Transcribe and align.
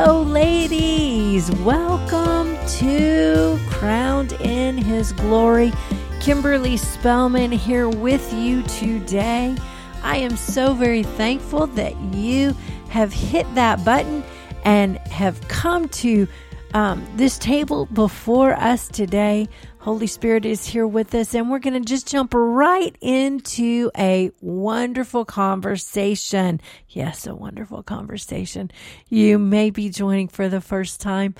Hello, 0.00 0.22
ladies. 0.22 1.50
Welcome 1.62 2.56
to 2.76 3.58
Crowned 3.68 4.30
in 4.34 4.78
His 4.78 5.10
Glory. 5.10 5.72
Kimberly 6.20 6.76
Spellman 6.76 7.50
here 7.50 7.88
with 7.88 8.32
you 8.32 8.62
today. 8.62 9.56
I 10.04 10.18
am 10.18 10.36
so 10.36 10.72
very 10.72 11.02
thankful 11.02 11.66
that 11.66 11.96
you 12.14 12.54
have 12.90 13.12
hit 13.12 13.52
that 13.56 13.84
button 13.84 14.22
and 14.64 14.98
have 14.98 15.40
come 15.48 15.88
to 15.88 16.28
um, 16.74 17.04
this 17.16 17.36
table 17.36 17.86
before 17.86 18.52
us 18.52 18.86
today. 18.86 19.48
Holy 19.88 20.06
Spirit 20.06 20.44
is 20.44 20.66
here 20.66 20.86
with 20.86 21.14
us, 21.14 21.34
and 21.34 21.50
we're 21.50 21.58
going 21.58 21.72
to 21.72 21.80
just 21.80 22.06
jump 22.06 22.34
right 22.34 22.94
into 23.00 23.90
a 23.96 24.30
wonderful 24.42 25.24
conversation. 25.24 26.60
Yes, 26.90 27.26
a 27.26 27.34
wonderful 27.34 27.82
conversation. 27.82 28.70
You 29.08 29.38
may 29.38 29.70
be 29.70 29.88
joining 29.88 30.28
for 30.28 30.50
the 30.50 30.60
first 30.60 31.00
time. 31.00 31.36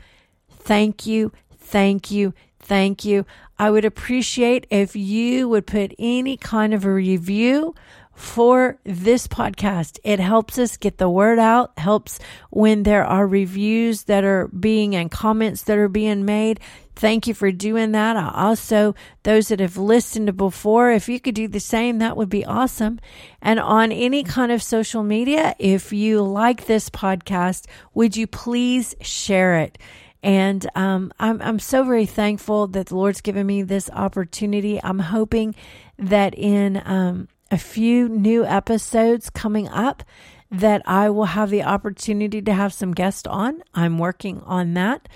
Thank 0.49 1.05
you, 1.05 1.31
thank 1.59 2.11
you, 2.11 2.33
thank 2.59 3.05
you. 3.05 3.27
I 3.59 3.71
would 3.71 3.85
appreciate 3.85 4.67
if 4.71 4.97
you 4.97 5.47
would 5.51 5.67
put 5.67 5.93
any 5.99 6.39
kind 6.39 6.73
of 6.73 6.87
a 6.87 6.95
review 6.95 7.75
for 8.19 8.77
this 8.83 9.29
podcast. 9.29 10.01
It 10.03 10.19
helps 10.19 10.59
us 10.59 10.77
get 10.77 10.99
the 10.99 11.09
word 11.09 11.39
out, 11.39 11.79
helps 11.79 12.19
when 12.51 12.83
there 12.83 13.05
are 13.05 13.29
reviews 13.29 14.03
that 14.05 14.25
are 14.25 14.49
being 14.49 14.97
and 14.97 15.09
comments 15.09 15.63
that 15.63 15.79
are 15.79 15.89
being 15.89 16.25
made. 16.25 16.59
Thank 16.97 17.29
you 17.29 17.35
for 17.35 17.53
doing 17.53 17.93
that. 17.93 18.17
Also, 18.17 18.97
those 19.23 19.49
that 19.49 19.61
have 19.61 19.77
listened 19.77 20.37
before, 20.37 20.91
if 20.91 21.09
you 21.09 21.21
could 21.21 21.37
do 21.37 21.47
the 21.47 21.61
same, 21.61 21.99
that 21.99 22.17
would 22.17 22.29
be 22.29 22.45
awesome. 22.45 22.99
And 23.41 23.61
on 23.61 23.93
any 23.93 24.25
kind 24.25 24.51
of 24.51 24.65
social 24.65 25.05
media, 25.05 25.55
if 25.61 25.93
you 25.93 26.21
like 26.21 26.67
this 26.67 26.91
podcast, 26.91 27.67
would 27.95 28.17
you 28.17 28.27
please 28.27 28.97
share 29.01 29.61
it? 29.61 29.79
And 30.25 30.69
um, 30.75 31.13
I'm, 31.21 31.41
I'm 31.41 31.61
so 31.61 31.85
very 31.85 32.07
thankful 32.07 32.67
that 32.67 32.87
the 32.87 32.97
Lord's 32.97 33.21
given 33.21 33.47
me 33.47 33.63
this 33.63 33.89
opportunity. 33.91 34.83
I'm 34.83 34.99
hoping 34.99 35.55
that 35.99 36.35
in 36.35 36.83
um, 36.85 37.29
a 37.51 37.59
few 37.59 38.09
new 38.09 38.45
episodes 38.45 39.31
coming 39.31 39.69
up 39.69 40.03
that 40.51 40.83
I 40.87 41.11
will 41.11 41.27
have 41.27 41.51
the 41.51 41.63
opportunity 41.63 42.41
to 42.43 42.53
have 42.53 42.73
some 42.73 42.93
guests 42.93 43.27
on. 43.27 43.63
I'm 43.75 43.99
working 43.99 44.41
on 44.45 44.75
that. 44.75 45.09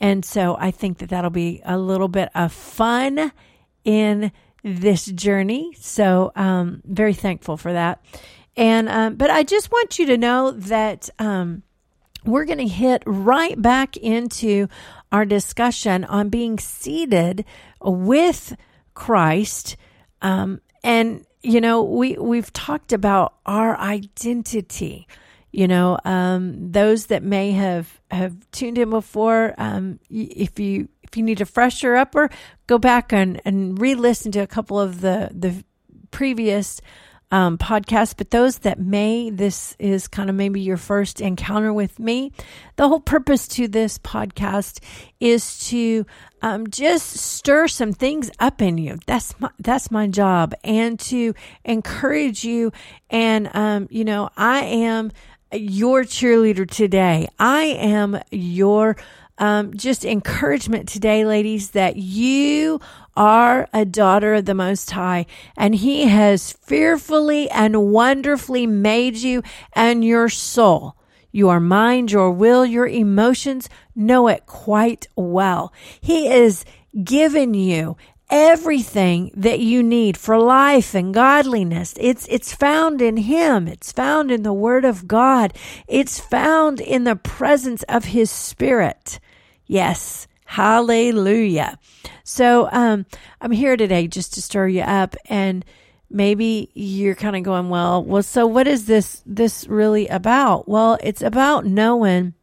And 0.00 0.24
so 0.24 0.56
I 0.58 0.70
think 0.70 0.98
that 0.98 1.10
that'll 1.10 1.30
be 1.30 1.60
a 1.64 1.78
little 1.78 2.08
bit 2.08 2.30
of 2.34 2.52
fun 2.52 3.32
in 3.84 4.32
this 4.62 5.06
journey. 5.06 5.74
So, 5.78 6.32
um, 6.34 6.82
very 6.84 7.14
thankful 7.14 7.56
for 7.56 7.72
that. 7.72 8.04
And, 8.56 8.88
um, 8.88 9.16
but 9.16 9.30
I 9.30 9.42
just 9.42 9.70
want 9.70 9.98
you 9.98 10.06
to 10.06 10.18
know 10.18 10.50
that, 10.52 11.08
um, 11.18 11.62
we're 12.24 12.44
going 12.44 12.58
to 12.58 12.68
hit 12.68 13.02
right 13.06 13.60
back 13.60 13.96
into 13.96 14.68
our 15.10 15.24
discussion 15.24 16.04
on 16.04 16.28
being 16.28 16.58
seated 16.58 17.44
with 17.80 18.56
Christ. 18.92 19.76
Um, 20.20 20.60
and 20.84 21.24
you 21.42 21.60
know, 21.60 21.82
we 21.82 22.16
we've 22.18 22.52
talked 22.52 22.92
about 22.92 23.34
our 23.46 23.78
identity. 23.78 25.06
You 25.52 25.66
know, 25.66 25.98
um, 26.04 26.70
those 26.70 27.06
that 27.06 27.22
may 27.22 27.52
have 27.52 28.00
have 28.10 28.36
tuned 28.52 28.78
in 28.78 28.90
before, 28.90 29.54
um, 29.58 29.98
if 30.08 30.60
you 30.60 30.88
if 31.02 31.16
you 31.16 31.22
need 31.22 31.40
a 31.40 31.46
fresher 31.46 31.96
upper, 31.96 32.30
go 32.66 32.78
back 32.78 33.12
and 33.12 33.40
and 33.44 33.80
re-listen 33.80 34.30
to 34.32 34.40
a 34.40 34.46
couple 34.46 34.78
of 34.78 35.00
the 35.00 35.30
the 35.32 35.64
previous 36.10 36.80
um, 37.30 37.58
podcast, 37.58 38.14
but 38.16 38.30
those 38.30 38.58
that 38.60 38.80
may, 38.80 39.30
this 39.30 39.76
is 39.78 40.08
kind 40.08 40.28
of 40.28 40.36
maybe 40.36 40.60
your 40.60 40.76
first 40.76 41.20
encounter 41.20 41.72
with 41.72 41.98
me. 41.98 42.32
The 42.76 42.88
whole 42.88 43.00
purpose 43.00 43.46
to 43.48 43.68
this 43.68 43.98
podcast 43.98 44.80
is 45.20 45.68
to 45.68 46.06
um, 46.42 46.68
just 46.68 47.08
stir 47.16 47.68
some 47.68 47.92
things 47.92 48.30
up 48.40 48.60
in 48.60 48.78
you. 48.78 48.98
That's 49.06 49.38
my 49.38 49.50
that's 49.58 49.90
my 49.90 50.08
job, 50.08 50.54
and 50.64 50.98
to 51.00 51.34
encourage 51.64 52.44
you. 52.44 52.72
And 53.10 53.50
um, 53.54 53.88
you 53.90 54.04
know, 54.04 54.30
I 54.36 54.64
am 54.64 55.12
your 55.52 56.02
cheerleader 56.02 56.68
today. 56.68 57.28
I 57.38 57.62
am 57.62 58.20
your 58.30 58.96
um, 59.40 59.74
just 59.74 60.04
encouragement 60.04 60.88
today, 60.88 61.24
ladies, 61.24 61.70
that 61.70 61.96
you 61.96 62.80
are 63.16 63.68
a 63.72 63.84
daughter 63.84 64.34
of 64.34 64.44
the 64.44 64.54
Most 64.54 64.90
High, 64.92 65.26
and 65.56 65.74
He 65.74 66.06
has 66.06 66.52
fearfully 66.52 67.50
and 67.50 67.90
wonderfully 67.90 68.66
made 68.66 69.16
you 69.16 69.42
and 69.72 70.04
your 70.04 70.28
soul. 70.28 70.94
Your 71.32 71.58
mind, 71.58 72.12
your 72.12 72.30
will, 72.30 72.66
your 72.66 72.86
emotions 72.86 73.68
know 73.94 74.28
it 74.28 74.46
quite 74.46 75.08
well. 75.16 75.72
He 76.00 76.28
is 76.28 76.64
given 77.02 77.54
you 77.54 77.96
everything 78.30 79.30
that 79.34 79.60
you 79.60 79.82
need 79.82 80.16
for 80.16 80.38
life 80.38 80.94
and 80.94 81.12
godliness. 81.12 81.94
It's, 81.98 82.26
it's 82.28 82.54
found 82.54 83.02
in 83.02 83.16
Him. 83.16 83.66
It's 83.68 83.92
found 83.92 84.30
in 84.30 84.42
the 84.42 84.52
Word 84.52 84.84
of 84.84 85.08
God. 85.08 85.52
It's 85.88 86.20
found 86.20 86.80
in 86.80 87.04
the 87.04 87.16
presence 87.16 87.82
of 87.84 88.06
His 88.06 88.30
Spirit. 88.30 89.18
Yes. 89.70 90.26
Hallelujah. 90.46 91.78
So, 92.24 92.68
um, 92.72 93.06
I'm 93.40 93.52
here 93.52 93.76
today 93.76 94.08
just 94.08 94.34
to 94.34 94.42
stir 94.42 94.66
you 94.66 94.80
up 94.80 95.14
and 95.26 95.64
maybe 96.10 96.72
you're 96.74 97.14
kind 97.14 97.36
of 97.36 97.44
going, 97.44 97.68
well, 97.68 98.02
well, 98.02 98.24
so 98.24 98.48
what 98.48 98.66
is 98.66 98.86
this, 98.86 99.22
this 99.24 99.68
really 99.68 100.08
about? 100.08 100.68
Well, 100.68 100.98
it's 101.04 101.22
about 101.22 101.66
knowing 101.66 102.34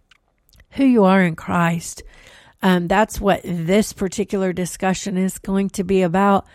who 0.71 0.85
you 0.85 1.03
are 1.03 1.21
in 1.21 1.35
Christ. 1.35 2.01
Um, 2.61 2.87
that's 2.87 3.19
what 3.19 3.41
this 3.43 3.91
particular 3.91 4.53
discussion 4.53 5.17
is 5.17 5.37
going 5.37 5.71
to 5.71 5.83
be 5.83 6.03
about. 6.03 6.47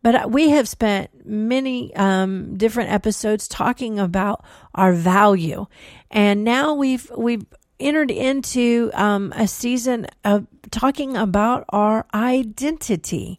But 0.00 0.30
we 0.30 0.50
have 0.50 0.68
spent 0.68 1.26
many 1.26 1.92
um, 1.96 2.56
different 2.56 2.90
episodes 2.90 3.48
talking 3.48 3.98
about 3.98 4.44
our 4.76 4.92
value, 4.94 5.66
and 6.10 6.42
now 6.42 6.72
we've 6.72 7.10
we've 7.14 7.44
entered 7.80 8.10
into 8.10 8.90
um, 8.94 9.32
a 9.34 9.48
season 9.48 10.06
of 10.24 10.46
talking 10.70 11.16
about 11.16 11.64
our 11.70 12.06
identity. 12.14 13.38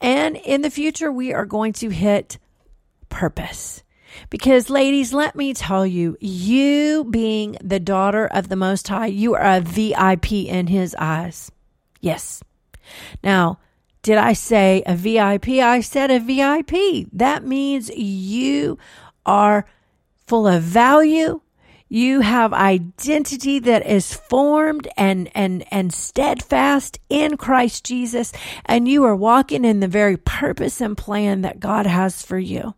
And 0.00 0.36
in 0.36 0.62
the 0.62 0.70
future, 0.70 1.10
we 1.10 1.32
are 1.32 1.46
going 1.46 1.72
to 1.74 1.90
hit 1.90 2.38
purpose. 3.08 3.82
Because, 4.30 4.70
ladies, 4.70 5.12
let 5.12 5.36
me 5.36 5.52
tell 5.52 5.86
you, 5.86 6.16
you 6.20 7.04
being 7.04 7.56
the 7.62 7.80
daughter 7.80 8.26
of 8.26 8.48
the 8.48 8.56
Most 8.56 8.88
High, 8.88 9.06
you 9.06 9.34
are 9.34 9.56
a 9.56 9.60
VIP 9.60 10.32
in 10.32 10.68
His 10.68 10.94
eyes. 10.98 11.50
Yes. 12.00 12.42
Now, 13.22 13.58
did 14.02 14.18
I 14.18 14.34
say 14.34 14.82
a 14.86 14.94
VIP? 14.94 15.48
I 15.48 15.80
said 15.80 16.10
a 16.10 16.20
VIP. 16.20 17.08
That 17.12 17.44
means 17.44 17.90
you 17.90 18.78
are 19.24 19.66
full 20.26 20.46
of 20.46 20.62
value, 20.62 21.40
you 21.88 22.20
have 22.20 22.52
identity 22.52 23.58
that 23.60 23.86
is 23.86 24.12
formed 24.12 24.88
and, 24.96 25.30
and, 25.34 25.64
and 25.70 25.92
steadfast 25.92 26.98
in 27.08 27.36
Christ 27.36 27.84
Jesus, 27.84 28.32
and 28.64 28.88
you 28.88 29.04
are 29.04 29.16
walking 29.16 29.64
in 29.64 29.80
the 29.80 29.88
very 29.88 30.16
purpose 30.16 30.80
and 30.80 30.96
plan 30.96 31.42
that 31.42 31.60
God 31.60 31.86
has 31.86 32.22
for 32.22 32.38
you. 32.38 32.74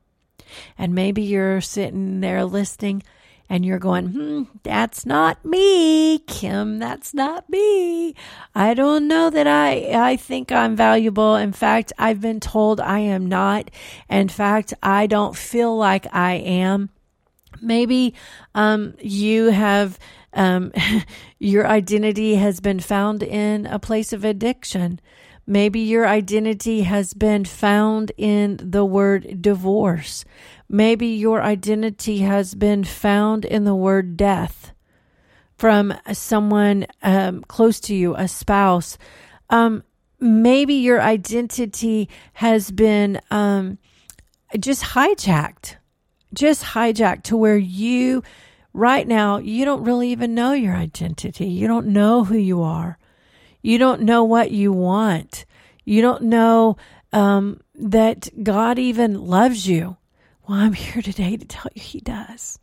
And 0.77 0.95
maybe 0.95 1.23
you're 1.23 1.61
sitting 1.61 2.21
there 2.21 2.45
listening 2.45 3.03
and 3.51 3.65
you're 3.65 3.79
going, 3.79 4.09
hmm, 4.09 4.43
that's 4.63 5.07
not 5.07 5.43
me, 5.43 6.19
Kim. 6.21 6.79
That's 6.79 7.15
not 7.15 7.49
me. 7.49 8.15
I 8.55 8.75
don't 8.75 9.09
know 9.09 9.31
that 9.31 9.47
I, 9.47 9.91
I 9.95 10.17
think 10.17 10.53
I'm 10.53 10.77
valuable. 10.77 11.34
In 11.34 11.53
fact, 11.53 11.93
I've 11.99 12.21
been 12.21 12.41
told 12.41 12.78
I 12.78 12.99
am 12.99 13.27
not. 13.27 13.71
In 14.11 14.28
fact, 14.28 14.75
I 14.83 15.07
don't 15.07 15.34
feel 15.34 15.75
like 15.77 16.07
I 16.15 16.34
am. 16.34 16.91
Maybe 17.60 18.15
um, 18.55 18.95
you 19.01 19.47
have 19.47 19.99
um, 20.33 20.72
your 21.39 21.66
identity 21.66 22.37
has 22.37 22.60
been 22.60 22.81
found 22.81 23.22
in 23.22 23.66
a 23.66 23.78
place 23.78 24.13
of 24.13 24.25
addiction. 24.25 25.01
Maybe 25.47 25.81
your 25.81 26.07
identity 26.07 26.83
has 26.83 27.15
been 27.15 27.45
found 27.45 28.13
in 28.19 28.59
the 28.63 28.84
word 28.84 29.41
divorce. 29.41 30.25
Maybe 30.69 31.07
your 31.07 31.41
identity 31.43 32.19
has 32.19 32.55
been 32.55 32.84
found 32.84 33.47
in 33.47 33.65
the 33.65 33.75
word 33.75 34.16
death 34.16 34.72
from 35.57 35.95
someone 36.13 36.87
um, 37.03 37.43
close 37.49 37.81
to 37.81 37.95
you, 37.95 38.15
a 38.15 38.28
spouse. 38.28 38.99
Um, 39.51 39.83
maybe 40.21 40.75
your 40.75 41.01
identity 41.01 42.09
has 42.34 42.71
been 42.71 43.21
um, 43.31 43.78
just 44.61 44.83
hijacked 44.84 45.77
just 46.34 46.63
hijacked 46.63 47.25
to 47.25 47.36
where 47.36 47.57
you, 47.57 48.22
right 48.72 49.07
now, 49.07 49.39
you 49.39 49.65
don't 49.65 49.84
really 49.84 50.10
even 50.10 50.34
know 50.34 50.53
your 50.53 50.75
identity. 50.75 51.47
You 51.47 51.66
don't 51.66 51.89
know 51.89 52.25
who 52.25 52.36
you 52.36 52.63
are. 52.63 52.98
You 53.63 53.78
don't 53.78 54.03
know 54.03 54.25
what 54.25 54.51
you 54.51 54.72
want. 54.72 55.45
You 55.84 56.03
don't 56.03 56.25
know 56.25 56.77
um, 57.13 57.60
that 57.75 58.28
God 58.42 58.78
even 58.78 59.27
loves 59.27 59.66
you. 59.66 59.97
Well, 60.47 60.59
I'm 60.59 60.72
here 60.72 61.03
today 61.03 61.36
to 61.36 61.47
tell 61.47 61.71
you 61.75 61.83
He 61.83 62.01
does. 62.01 62.59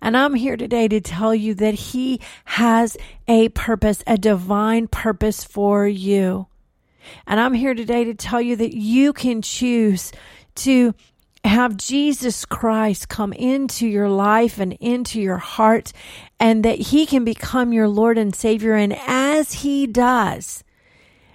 And 0.00 0.16
I'm 0.16 0.34
here 0.34 0.56
today 0.56 0.88
to 0.88 1.00
tell 1.00 1.34
you 1.34 1.54
that 1.54 1.74
He 1.74 2.20
has 2.44 2.96
a 3.26 3.48
purpose, 3.50 4.02
a 4.06 4.18
divine 4.18 4.88
purpose 4.88 5.44
for 5.44 5.86
you. 5.86 6.46
And 7.26 7.40
I'm 7.40 7.54
here 7.54 7.74
today 7.74 8.04
to 8.04 8.14
tell 8.14 8.40
you 8.40 8.56
that 8.56 8.76
you 8.76 9.12
can 9.12 9.42
choose 9.42 10.12
to 10.56 10.94
have 11.44 11.76
Jesus 11.76 12.44
Christ 12.44 13.08
come 13.08 13.32
into 13.32 13.86
your 13.86 14.08
life 14.08 14.58
and 14.58 14.72
into 14.74 15.20
your 15.20 15.38
heart, 15.38 15.92
and 16.40 16.64
that 16.64 16.78
He 16.78 17.06
can 17.06 17.24
become 17.24 17.72
your 17.72 17.88
Lord 17.88 18.18
and 18.18 18.34
Savior. 18.34 18.74
And 18.74 18.96
as 19.06 19.52
He 19.54 19.86
does, 19.86 20.64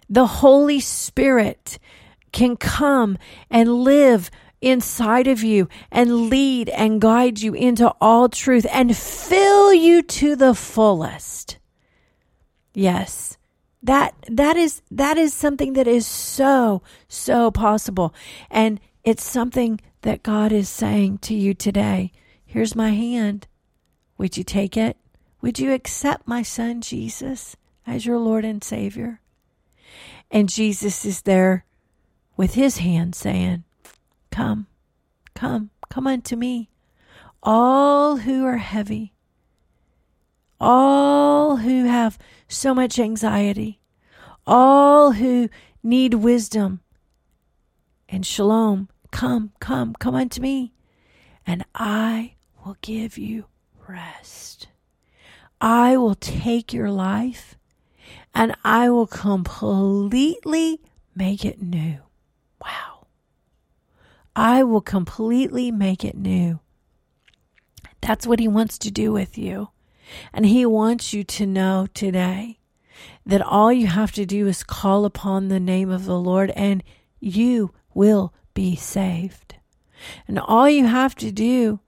the 0.10 0.28
Holy 0.28 0.80
Spirit 0.80 1.80
can 2.32 2.58
come 2.58 3.18
and 3.50 3.74
live 3.74 4.30
inside 4.62 5.28
of 5.28 5.44
you 5.44 5.68
and 5.92 6.30
lead 6.30 6.70
and 6.70 7.02
guide 7.02 7.40
you 7.42 7.54
into 7.54 7.94
all 8.00 8.30
truth 8.30 8.66
and 8.72 8.96
fill 8.96 9.74
you 9.74 10.02
to 10.02 10.36
the 10.36 10.56
fullest. 10.56 11.58
Yes. 12.74 13.38
That 13.84 14.16
that 14.30 14.56
is 14.56 14.82
that 14.90 15.18
is 15.18 15.34
something 15.34 15.74
that 15.74 15.88
is 15.88 16.08
so 16.08 16.82
so 17.10 17.52
possible 17.52 18.16
and 18.50 18.80
it's 19.04 19.24
something 19.24 19.82
that 20.04 20.24
God 20.24 20.52
is 20.52 20.70
saying 20.70 21.18
to 21.20 21.34
you 21.34 21.54
today. 21.54 22.12
Here's 22.46 22.76
my 22.76 22.92
hand. 22.92 23.48
Would 24.18 24.38
you 24.38 24.44
take 24.44 24.78
it? 24.78 24.96
Would 25.42 25.60
you 25.60 25.74
accept 25.74 26.28
my 26.28 26.44
son 26.44 26.82
Jesus 26.82 27.56
as 27.88 28.06
your 28.06 28.20
Lord 28.20 28.46
and 28.46 28.64
Savior? 28.64 29.22
And 30.30 30.50
Jesus 30.50 31.04
is 31.04 31.24
there 31.24 31.66
with 32.38 32.54
his 32.54 32.78
hand 32.78 33.16
saying, 33.16 33.64
Come, 34.30 34.68
come, 35.36 35.70
come 35.90 36.08
unto 36.08 36.36
me, 36.36 36.70
all 37.42 38.18
who 38.18 38.46
are 38.46 38.58
heavy, 38.58 39.14
all 40.60 41.58
who 41.58 41.86
have 41.86 42.18
so 42.48 42.74
much 42.74 43.00
anxiety, 43.00 43.80
all 44.46 45.14
who 45.14 45.50
need 45.82 46.16
wisdom 46.16 46.82
and 48.10 48.26
shalom. 48.26 48.90
Come, 49.14 49.52
come, 49.60 49.94
come 49.94 50.16
unto 50.16 50.42
me, 50.42 50.74
and 51.46 51.64
I 51.76 52.34
will 52.66 52.78
give 52.82 53.16
you 53.16 53.46
rest. 53.88 54.68
I 55.62 55.96
will 55.98 56.16
take 56.16 56.74
your 56.74 56.90
life 56.90 57.56
and 58.34 58.56
I 58.66 58.90
will 58.90 59.06
completely 59.06 60.82
make 61.16 61.46
it 61.46 61.62
new. 61.62 62.00
Wow. 62.60 63.06
I 64.36 64.64
will 64.64 64.82
completely 64.82 65.70
make 65.70 66.04
it 66.04 66.18
new. 66.18 66.60
That's 68.02 68.26
what 68.26 68.40
he 68.40 68.48
wants 68.48 68.80
to 68.80 68.90
do 68.90 69.12
with 69.12 69.38
you. 69.38 69.70
And 70.34 70.48
he 70.48 70.66
wants 70.66 71.14
you 71.14 71.24
to 71.24 71.46
know 71.46 71.88
today 71.94 72.58
that 73.28 73.44
all 73.44 73.72
you 73.72 73.88
have 73.88 74.12
to 74.14 74.26
do 74.26 74.48
is 74.48 74.64
call 74.64 75.06
upon 75.06 75.48
the 75.48 75.60
name 75.60 75.92
of 75.92 76.06
the 76.06 76.20
Lord 76.20 76.50
and 76.56 76.84
you 77.20 77.72
will 77.94 78.34
be 78.54 78.76
saved. 78.76 79.56
And 80.28 80.40
all 80.40 80.70
you 80.70 80.86
have 80.86 81.16
to 81.16 81.32
do 81.32 81.80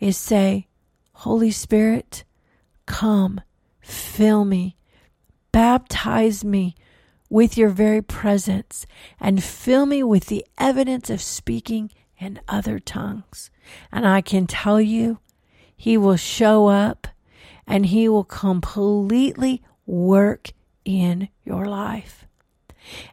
is 0.00 0.16
say, 0.16 0.66
Holy 1.12 1.50
Spirit, 1.50 2.24
come, 2.86 3.40
fill 3.80 4.44
me, 4.44 4.76
baptize 5.52 6.44
me 6.44 6.74
with 7.28 7.56
your 7.56 7.70
very 7.70 8.02
presence 8.02 8.86
and 9.20 9.42
fill 9.42 9.86
me 9.86 10.02
with 10.02 10.26
the 10.26 10.44
evidence 10.58 11.08
of 11.08 11.22
speaking 11.22 11.90
in 12.18 12.40
other 12.48 12.78
tongues. 12.78 13.50
And 13.90 14.06
I 14.06 14.20
can 14.20 14.46
tell 14.46 14.80
you, 14.80 15.18
He 15.76 15.96
will 15.96 16.16
show 16.16 16.66
up 16.66 17.06
and 17.66 17.86
He 17.86 18.08
will 18.08 18.24
completely 18.24 19.62
work 19.86 20.50
in 20.84 21.28
your 21.44 21.66
life. 21.66 22.26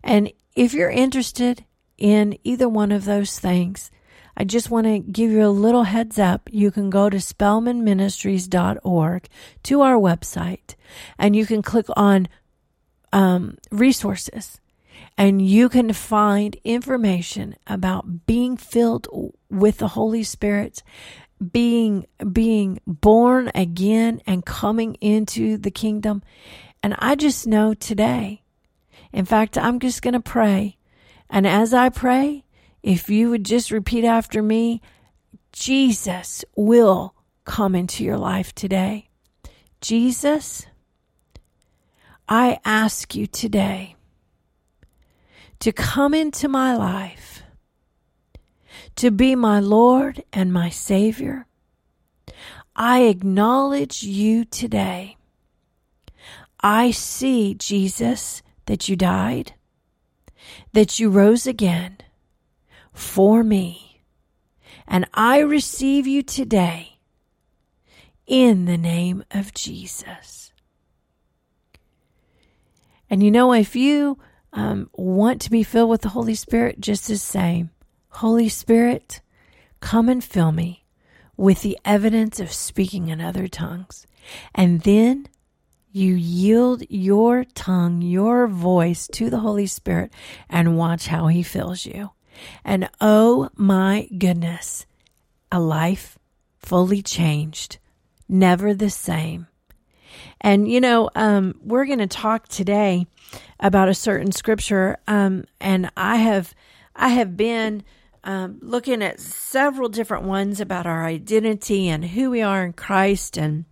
And 0.04 0.32
if 0.56 0.74
you're 0.74 0.90
interested 0.90 1.64
in 2.00 2.40
either 2.44 2.68
one 2.68 2.92
of 2.92 3.06
those 3.06 3.38
things, 3.38 3.92
I 4.36 4.46
just 4.46 4.72
want 4.72 4.88
to 4.88 4.98
give 5.00 5.30
you 5.32 5.46
a 5.46 5.50
little 5.50 5.84
heads 5.84 6.18
up. 6.18 6.50
You 6.52 6.72
can 6.72 6.90
go 6.90 7.08
to 7.10 7.18
spellmanministries.org 7.18 9.28
to 9.64 9.82
our 9.82 9.96
website 9.96 10.76
and 11.18 11.36
you 11.36 11.46
can 11.46 11.62
click 11.62 11.88
on 11.98 12.30
um, 13.12 13.58
resources 13.70 14.62
and 15.18 15.46
you 15.46 15.68
can 15.68 15.92
find 15.92 16.56
information 16.64 17.56
about 17.68 18.26
being 18.26 18.56
filled 18.56 19.10
with 19.50 19.80
the 19.80 19.90
Holy 19.90 20.24
Spirit, 20.24 20.82
being 21.52 22.06
being 22.32 22.80
born 22.88 23.52
again 23.54 24.22
and 24.26 24.46
coming 24.46 24.96
into 24.96 25.58
the 25.58 25.72
kingdom. 25.72 26.24
And 26.82 26.96
I 27.00 27.16
just 27.16 27.46
know 27.46 27.74
today. 27.74 28.44
In 29.12 29.26
fact, 29.26 29.58
I'm 29.58 29.80
just 29.80 30.02
going 30.02 30.14
to 30.14 30.22
pray. 30.22 30.78
And 31.30 31.46
as 31.46 31.74
I 31.74 31.90
pray, 31.90 32.44
if 32.82 33.10
you 33.10 33.30
would 33.30 33.44
just 33.44 33.72
repeat 33.72 34.06
after 34.06 34.42
me, 34.42 34.82
Jesus 35.52 36.44
will 36.56 37.16
come 37.46 37.76
into 37.76 38.04
your 38.04 38.18
life 38.18 38.54
today. 38.54 39.10
Jesus, 39.82 40.66
I 42.28 42.60
ask 42.66 43.16
you 43.16 43.28
today 43.28 43.96
to 45.60 45.72
come 45.72 46.14
into 46.14 46.48
my 46.48 46.76
life, 46.76 47.44
to 48.96 49.12
be 49.12 49.36
my 49.36 49.60
Lord 49.60 50.24
and 50.32 50.54
my 50.54 50.70
Savior. 50.70 51.46
I 52.76 53.02
acknowledge 53.02 54.04
you 54.04 54.46
today. 54.46 55.18
I 56.62 56.92
see, 56.92 57.56
Jesus, 57.56 58.42
that 58.66 58.88
you 58.88 58.96
died, 58.96 59.54
that 60.74 61.00
you 61.00 61.10
rose 61.10 61.48
again 61.48 61.98
for 62.94 63.44
me, 63.44 64.02
and 64.88 65.08
I 65.14 65.40
receive 65.40 66.08
you 66.08 66.24
today 66.24 67.00
in 68.26 68.66
the 68.66 68.78
name 68.78 69.24
of 69.32 69.54
Jesus. 69.54 70.52
And 73.10 73.24
you 73.24 73.32
know, 73.32 73.54
if 73.54 73.76
you 73.76 74.20
um, 74.54 74.90
want 74.94 75.42
to 75.42 75.52
be 75.52 75.64
filled 75.64 75.90
with 75.90 76.02
the 76.02 76.10
Holy 76.10 76.36
Spirit, 76.36 76.80
just 76.80 77.08
the 77.08 77.18
same, 77.18 77.72
Holy 78.10 78.50
Spirit, 78.50 79.22
come 79.80 80.10
and 80.10 80.24
fill 80.24 80.52
me 80.52 80.86
with 81.38 81.62
the 81.62 81.78
evidence 81.86 82.40
of 82.40 82.52
speaking 82.52 83.08
in 83.08 83.22
other 83.22 83.48
tongues. 83.48 84.06
And 84.54 84.82
then 84.82 85.28
you 85.92 86.14
yield 86.14 86.84
your 86.90 87.44
tongue, 87.44 88.02
your 88.02 88.48
voice 88.48 89.08
to 89.14 89.30
the 89.30 89.40
Holy 89.40 89.66
Spirit 89.66 90.14
and 90.50 90.78
watch 90.78 91.08
how 91.08 91.28
he 91.28 91.44
fills 91.44 91.86
you. 91.86 92.12
And 92.64 92.90
oh 93.02 93.50
my 93.56 94.08
goodness, 94.18 94.86
a 95.52 95.60
life 95.60 96.18
fully 96.60 97.02
changed, 97.02 97.80
never 98.28 98.74
the 98.74 98.90
same. 98.90 99.48
And, 100.42 100.72
you 100.72 100.80
know, 100.80 101.10
um, 101.16 101.56
we're 101.62 101.86
going 101.86 102.00
to 102.00 102.08
talk 102.08 102.48
today 102.48 103.08
about 103.60 103.90
a 103.90 103.94
certain 103.94 104.32
scripture. 104.32 104.98
Um, 105.08 105.46
and 105.60 105.92
I 105.98 106.18
have, 106.18 106.54
I 106.96 107.10
have 107.10 107.36
been, 107.36 107.84
um, 108.24 108.60
looking 108.62 109.02
at 109.02 109.20
several 109.20 109.90
different 109.90 110.26
ones 110.26 110.62
about 110.62 110.86
our 110.86 111.06
identity 111.06 111.90
and 111.90 112.06
who 112.06 112.30
we 112.30 112.42
are 112.42 112.64
in 112.64 112.74
Christ 112.74 113.38
and, 113.38 113.66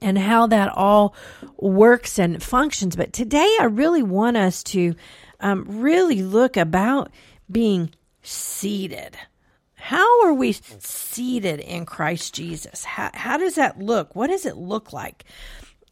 and 0.00 0.18
how 0.18 0.46
that 0.48 0.72
all 0.74 1.14
works 1.56 2.18
and 2.18 2.42
functions. 2.42 2.96
But 2.96 3.12
today 3.12 3.56
I 3.60 3.64
really 3.64 4.02
want 4.02 4.36
us 4.36 4.62
to, 4.64 4.94
um, 5.40 5.64
really 5.68 6.22
look 6.22 6.56
about 6.56 7.10
being 7.50 7.90
seated. 8.22 9.16
How 9.74 10.24
are 10.24 10.32
we 10.32 10.52
seated 10.52 11.60
in 11.60 11.86
Christ 11.86 12.34
Jesus? 12.34 12.84
How, 12.84 13.10
how 13.14 13.36
does 13.36 13.54
that 13.54 13.78
look? 13.78 14.16
What 14.16 14.28
does 14.28 14.46
it 14.46 14.56
look 14.56 14.92
like? 14.92 15.24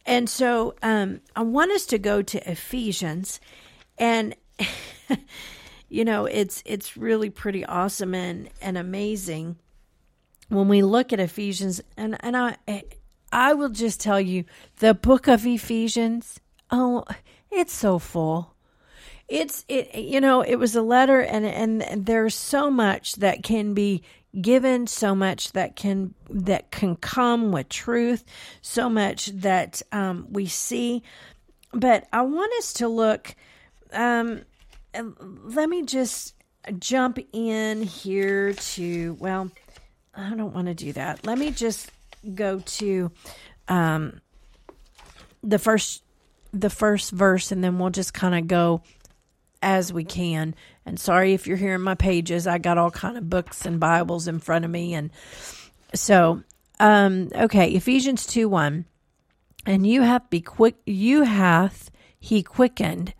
And 0.05 0.29
so 0.29 0.75
um, 0.83 1.21
I 1.35 1.41
want 1.41 1.71
us 1.71 1.85
to 1.87 1.97
go 1.97 2.21
to 2.21 2.51
Ephesians, 2.51 3.39
and 3.97 4.35
you 5.89 6.05
know 6.05 6.25
it's 6.25 6.61
it's 6.65 6.95
really 6.95 7.29
pretty 7.29 7.65
awesome 7.65 8.13
and 8.13 8.49
and 8.61 8.77
amazing 8.77 9.55
when 10.49 10.67
we 10.67 10.83
look 10.83 11.11
at 11.11 11.19
Ephesians. 11.19 11.81
And 11.97 12.17
and 12.19 12.37
I 12.37 12.57
I 13.35 13.53
will 13.53 13.67
just 13.67 13.99
tell 13.99 14.21
you 14.21 14.45
the 14.77 14.93
book 14.93 15.27
of 15.27 15.45
Ephesians. 15.45 16.39
Oh, 16.71 17.03
it's 17.51 17.73
so 17.73 17.99
full. 17.99 18.55
It's 19.27 19.65
it 19.67 19.93
you 19.93 20.21
know 20.21 20.41
it 20.41 20.55
was 20.55 20.73
a 20.73 20.81
letter 20.81 21.19
and 21.19 21.45
and 21.45 22.05
there's 22.05 22.33
so 22.33 22.71
much 22.71 23.15
that 23.17 23.43
can 23.43 23.73
be 23.73 24.03
given 24.39 24.87
so 24.87 25.13
much 25.13 25.51
that 25.51 25.75
can 25.75 26.13
that 26.29 26.71
can 26.71 26.95
come 26.95 27.51
with 27.51 27.67
truth 27.67 28.23
so 28.61 28.89
much 28.89 29.27
that 29.27 29.81
um, 29.93 30.27
we 30.29 30.45
see 30.45 31.01
but 31.71 32.05
i 32.11 32.21
want 32.21 32.51
us 32.59 32.73
to 32.73 32.89
look 32.89 33.33
um, 33.93 34.41
let 35.45 35.69
me 35.69 35.83
just 35.83 36.35
jump 36.79 37.17
in 37.31 37.81
here 37.81 38.51
to 38.53 39.15
well 39.19 39.49
I 40.17 40.33
don't 40.35 40.53
want 40.53 40.67
to 40.67 40.73
do 40.73 40.93
that. 40.93 41.25
Let 41.25 41.37
me 41.37 41.51
just 41.51 41.91
go 42.33 42.59
to 42.59 43.11
um, 43.67 44.21
the 45.43 45.59
first 45.59 46.03
the 46.51 46.69
first 46.69 47.11
verse, 47.11 47.51
and 47.51 47.63
then 47.63 47.77
we'll 47.77 47.89
just 47.89 48.13
kind 48.13 48.33
of 48.35 48.47
go 48.47 48.81
as 49.61 49.91
we 49.91 50.03
can. 50.03 50.55
And 50.85 50.99
sorry 50.99 51.33
if 51.33 51.47
you're 51.47 51.57
hearing 51.57 51.81
my 51.81 51.95
pages. 51.95 52.47
I 52.47 52.59
got 52.59 52.77
all 52.77 52.91
kind 52.91 53.17
of 53.17 53.29
books 53.29 53.65
and 53.65 53.79
Bibles 53.79 54.27
in 54.27 54.39
front 54.39 54.65
of 54.65 54.71
me, 54.71 54.93
and 54.93 55.09
so 55.93 56.43
um, 56.79 57.29
okay. 57.35 57.71
Ephesians 57.71 58.25
two 58.25 58.47
one, 58.47 58.85
and 59.65 59.85
you 59.85 60.01
have 60.01 60.29
be 60.29 60.41
quick. 60.41 60.75
You 60.85 61.23
hath 61.23 61.91
he 62.19 62.41
quickened, 62.41 63.13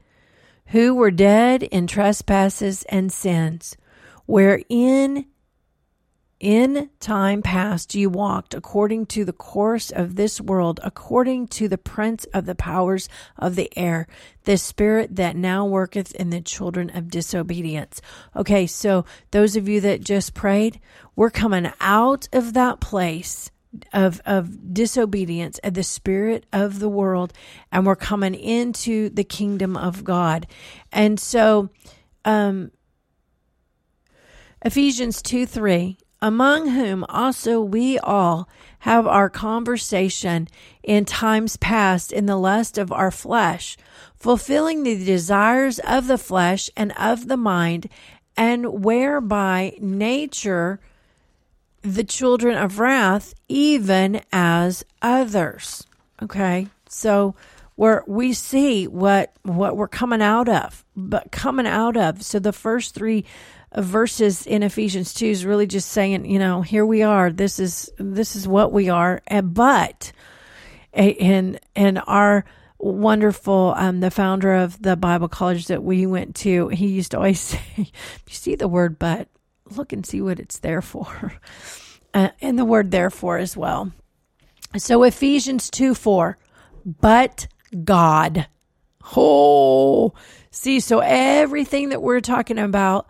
who 0.68 0.96
were 0.96 1.12
dead 1.12 1.64
in 1.64 1.88
trespasses 1.88 2.84
and 2.90 3.12
sins, 3.12 3.78
wherein 4.26 5.26
in 6.46 6.92
time 7.00 7.42
past 7.42 7.96
you 7.96 8.08
walked 8.08 8.54
according 8.54 9.04
to 9.08 9.26
the 9.26 9.34
course 9.34 9.90
of 9.90 10.16
this 10.16 10.40
world, 10.40 10.80
according 10.84 11.48
to 11.48 11.68
the 11.68 11.78
prince 11.78 12.24
of 12.36 12.46
the 12.46 12.54
powers 12.54 13.10
of 13.36 13.56
the 13.56 13.76
air, 13.76 14.06
the 14.44 14.56
spirit 14.56 15.16
that 15.16 15.36
now 15.36 15.66
worketh 15.66 16.14
in 16.14 16.30
the 16.30 16.40
children 16.40 16.92
of 16.92 17.10
disobedience. 17.10 18.00
Okay, 18.36 18.68
so 18.68 19.06
those 19.32 19.56
of 19.56 19.68
you 19.68 19.82
that 19.82 20.02
just 20.02 20.36
prayed, 20.36 20.80
we're 21.16 21.32
coming 21.32 21.74
out 21.82 22.30
of 22.32 22.54
that 22.54 22.80
place 22.80 23.50
of 23.92 24.22
of 24.24 24.72
disobedience 24.72 25.60
of 25.64 25.74
the 25.74 25.84
spirit 25.84 26.46
of 26.54 26.78
the 26.78 26.88
world 26.88 27.34
and 27.72 27.88
we're 27.88 27.96
coming 27.96 28.36
into 28.36 29.10
the 29.10 29.24
kingdom 29.24 29.76
of 29.76 30.04
God. 30.04 30.46
And 30.92 31.20
so 31.20 31.72
um 32.24 32.72
Ephesians 34.64 35.22
2 35.24 35.46
3 35.46 35.98
among 36.22 36.70
whom 36.70 37.04
also 37.10 37.62
we 37.62 38.00
all 38.00 38.48
have 38.80 39.08
our 39.08 39.30
conversation 39.30 40.48
in 40.84 41.06
times 41.06 41.58
past 41.58 42.12
in 42.12 42.26
the 42.26 42.38
lust 42.38 42.78
of 42.78 42.92
our 42.92 43.12
flesh, 43.12 43.78
fulfilling 44.16 44.84
the 44.84 45.04
desires 45.04 45.80
of 45.80 46.08
the 46.08 46.18
flesh 46.18 46.70
and 46.78 46.92
of 46.94 47.28
the 47.28 47.38
mind, 47.38 47.90
and 48.38 48.84
whereby 48.84 49.78
nature 49.80 50.80
the 51.82 52.04
children 52.04 52.58
of 52.58 52.80
wrath, 52.80 53.34
even 53.48 54.22
as 54.32 54.84
others. 55.02 55.86
Okay, 56.22 56.68
so 56.88 57.36
where 57.76 58.04
we 58.08 58.34
see 58.34 58.88
what 58.88 59.34
what 59.44 59.78
we're 59.78 59.88
coming 59.88 60.22
out 60.22 60.48
of, 60.48 60.84
but 60.96 61.32
coming 61.32 61.68
out 61.68 61.98
of. 61.98 62.24
So 62.24 62.40
the 62.40 62.54
first 62.54 62.96
three 62.96 63.26
verses 63.78 64.46
in 64.46 64.64
Ephesians 64.64 65.14
2 65.14 65.26
is 65.26 65.46
really 65.46 65.68
just 65.68 65.90
saying, 65.90 66.26
you 66.26 66.40
know, 66.40 66.62
here 66.62 66.86
we 66.86 67.02
are. 67.04 67.32
This 67.32 67.60
is 67.60 67.92
this 67.98 68.36
is 68.36 68.48
what 68.48 68.72
we 68.72 68.90
are. 68.90 69.22
But 69.44 70.12
in 70.94 71.60
in 71.76 71.98
our 71.98 72.46
wonderful 72.78 73.74
um, 73.78 74.00
the 74.00 74.12
founder 74.12 74.54
of 74.54 74.82
the 74.82 74.96
Bible 74.96 75.28
college 75.28 75.68
that 75.68 75.84
we 75.84 76.06
went 76.06 76.36
to, 76.38 76.70
he 76.70 76.88
used 76.88 77.12
to 77.12 77.18
always 77.18 77.40
say, 77.42 77.62
"You 77.78 77.86
see 78.28 78.56
the 78.56 78.68
word 78.68 79.00
but, 79.00 79.28
look 79.76 79.94
and 79.94 80.06
see 80.06 80.22
what 80.22 80.40
it's 80.40 80.60
there 80.60 80.82
for." 80.82 81.34
Uh, 82.14 82.30
and 82.40 82.58
the 82.58 82.64
word 82.64 82.92
therefore 82.92 83.38
as 83.38 83.58
well. 83.58 83.92
So 84.78 85.04
Ephesians 85.04 85.70
2 85.70 85.94
4, 85.94 86.38
but 87.02 87.48
God. 87.84 88.48
Oh, 89.18 90.14
see, 90.50 90.80
so 90.80 91.00
everything 91.00 91.90
that 91.90 92.02
we're 92.02 92.22
talking 92.22 92.58
about 92.58 93.08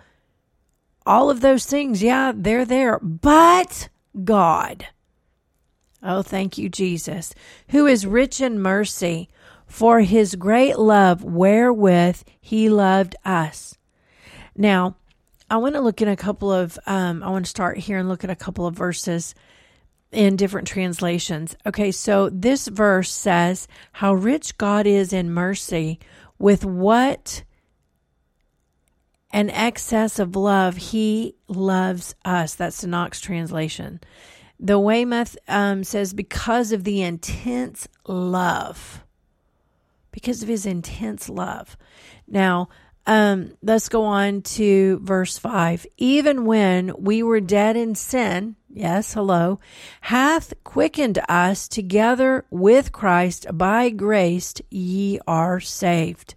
all 1.05 1.29
of 1.29 1.41
those 1.41 1.65
things, 1.65 2.01
yeah, 2.01 2.31
they're 2.35 2.65
there, 2.65 2.99
but 2.99 3.89
God. 4.23 4.87
Oh, 6.01 6.21
thank 6.21 6.57
you, 6.57 6.69
Jesus, 6.69 7.33
who 7.69 7.87
is 7.87 8.05
rich 8.05 8.39
in 8.39 8.59
mercy 8.59 9.29
for 9.65 10.01
his 10.01 10.35
great 10.35 10.77
love 10.77 11.23
wherewith 11.23 12.21
he 12.39 12.69
loved 12.69 13.15
us. 13.25 13.77
Now, 14.55 14.95
I 15.49 15.57
want 15.57 15.75
to 15.75 15.81
look 15.81 16.01
at 16.01 16.07
a 16.07 16.15
couple 16.15 16.51
of, 16.51 16.77
um, 16.85 17.23
I 17.23 17.29
want 17.29 17.45
to 17.45 17.49
start 17.49 17.77
here 17.77 17.97
and 17.97 18.09
look 18.09 18.23
at 18.23 18.29
a 18.29 18.35
couple 18.35 18.65
of 18.65 18.75
verses 18.75 19.35
in 20.11 20.35
different 20.35 20.67
translations. 20.67 21.55
Okay, 21.65 21.91
so 21.91 22.29
this 22.29 22.67
verse 22.67 23.11
says, 23.11 23.67
How 23.93 24.13
rich 24.13 24.57
God 24.57 24.87
is 24.87 25.13
in 25.13 25.31
mercy 25.31 25.99
with 26.39 26.65
what 26.65 27.43
an 29.35 29.49
excess 29.49 30.17
of 30.17 30.37
love, 30.37 30.77
he 30.77 31.35
loves 31.49 32.15
us. 32.23 32.55
That's 32.55 32.79
the 32.79 32.87
Knox 32.87 33.19
translation. 33.19 33.99
The 34.61 34.79
Weymouth 34.79 35.35
um, 35.49 35.83
says, 35.83 36.13
because 36.13 36.71
of 36.71 36.85
the 36.85 37.01
intense 37.01 37.85
love. 38.07 39.03
Because 40.13 40.41
of 40.41 40.47
his 40.47 40.65
intense 40.65 41.27
love. 41.27 41.75
Now, 42.25 42.69
um, 43.05 43.57
let's 43.61 43.89
go 43.89 44.05
on 44.05 44.41
to 44.41 44.99
verse 44.99 45.37
5. 45.37 45.85
Even 45.97 46.45
when 46.45 46.93
we 46.97 47.21
were 47.21 47.41
dead 47.41 47.75
in 47.75 47.93
sin, 47.93 48.55
yes, 48.69 49.15
hello, 49.15 49.59
hath 49.99 50.53
quickened 50.63 51.19
us 51.27 51.67
together 51.67 52.45
with 52.51 52.93
Christ. 52.93 53.47
By 53.53 53.89
grace 53.89 54.53
ye 54.69 55.19
are 55.27 55.59
saved. 55.59 56.35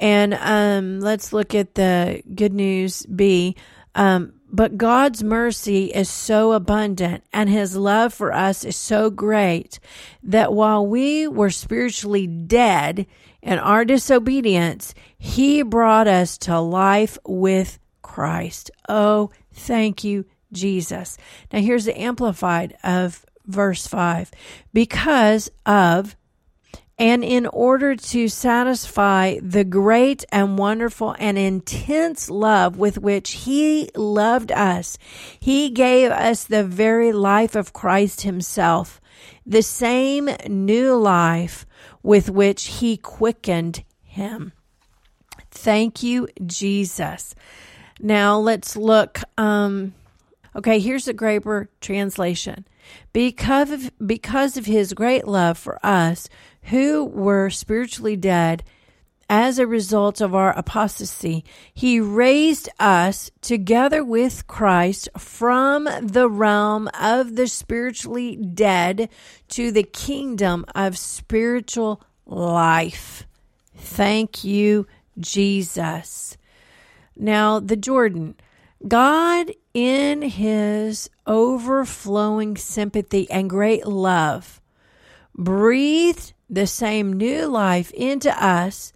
And 0.00 0.34
um, 0.34 1.00
let's 1.00 1.32
look 1.32 1.54
at 1.54 1.74
the 1.74 2.22
good 2.34 2.54
news 2.54 3.06
B. 3.06 3.54
Um, 3.94 4.32
but 4.52 4.76
God's 4.76 5.22
mercy 5.22 5.86
is 5.86 6.08
so 6.08 6.52
abundant 6.52 7.22
and 7.32 7.48
his 7.48 7.76
love 7.76 8.12
for 8.12 8.32
us 8.32 8.64
is 8.64 8.76
so 8.76 9.10
great 9.10 9.78
that 10.24 10.52
while 10.52 10.84
we 10.84 11.28
were 11.28 11.50
spiritually 11.50 12.26
dead 12.26 13.06
in 13.42 13.58
our 13.58 13.84
disobedience, 13.84 14.94
he 15.18 15.62
brought 15.62 16.08
us 16.08 16.36
to 16.38 16.58
life 16.58 17.16
with 17.24 17.78
Christ. 18.02 18.70
Oh, 18.88 19.30
thank 19.52 20.02
you, 20.02 20.24
Jesus. 20.52 21.16
Now 21.52 21.60
here's 21.60 21.84
the 21.84 22.00
amplified 22.00 22.76
of 22.82 23.24
verse 23.46 23.86
5 23.86 24.30
because 24.72 25.50
of 25.64 26.16
and 27.00 27.24
in 27.24 27.46
order 27.46 27.96
to 27.96 28.28
satisfy 28.28 29.38
the 29.42 29.64
great 29.64 30.22
and 30.30 30.58
wonderful 30.58 31.16
and 31.18 31.38
intense 31.38 32.28
love 32.28 32.76
with 32.76 32.98
which 32.98 33.32
He 33.32 33.88
loved 33.96 34.52
us, 34.52 34.98
He 35.40 35.70
gave 35.70 36.10
us 36.10 36.44
the 36.44 36.62
very 36.62 37.10
life 37.10 37.56
of 37.56 37.72
Christ 37.72 38.20
Himself, 38.20 39.00
the 39.46 39.62
same 39.62 40.28
new 40.46 40.94
life 40.94 41.64
with 42.02 42.28
which 42.28 42.66
He 42.66 42.98
quickened 42.98 43.82
Him. 44.02 44.52
Thank 45.50 46.02
you, 46.02 46.28
Jesus. 46.44 47.34
Now 47.98 48.38
let's 48.38 48.76
look. 48.76 49.20
Um, 49.38 49.94
okay, 50.54 50.78
here's 50.78 51.06
the 51.06 51.14
Greber 51.14 51.68
translation. 51.80 52.66
Because 53.12 53.70
of, 53.70 53.90
because 54.04 54.56
of 54.56 54.66
his 54.66 54.94
great 54.94 55.26
love 55.26 55.58
for 55.58 55.84
us, 55.84 56.28
who 56.64 57.04
were 57.04 57.50
spiritually 57.50 58.16
dead 58.16 58.62
as 59.30 59.60
a 59.60 59.66
result 59.66 60.20
of 60.20 60.34
our 60.34 60.50
apostasy. 60.58 61.44
He 61.72 62.00
raised 62.00 62.68
us 62.80 63.30
together 63.40 64.02
with 64.04 64.48
Christ 64.48 65.08
from 65.16 65.88
the 66.02 66.28
realm 66.28 66.90
of 67.00 67.36
the 67.36 67.46
spiritually 67.46 68.34
dead 68.34 69.08
to 69.50 69.70
the 69.70 69.84
kingdom 69.84 70.64
of 70.74 70.98
spiritual 70.98 72.02
life. 72.26 73.24
Thank 73.76 74.42
you, 74.42 74.88
Jesus. 75.18 76.36
Now, 77.16 77.60
the 77.60 77.76
Jordan. 77.76 78.34
God, 78.86 79.52
in 79.74 80.22
his 80.22 81.10
overflowing 81.26 82.56
sympathy 82.56 83.30
and 83.30 83.50
great 83.50 83.86
love, 83.86 84.60
breathed 85.36 86.32
the 86.48 86.66
same 86.66 87.12
new 87.12 87.46
life 87.46 87.90
into 87.92 88.30
us 88.42 88.92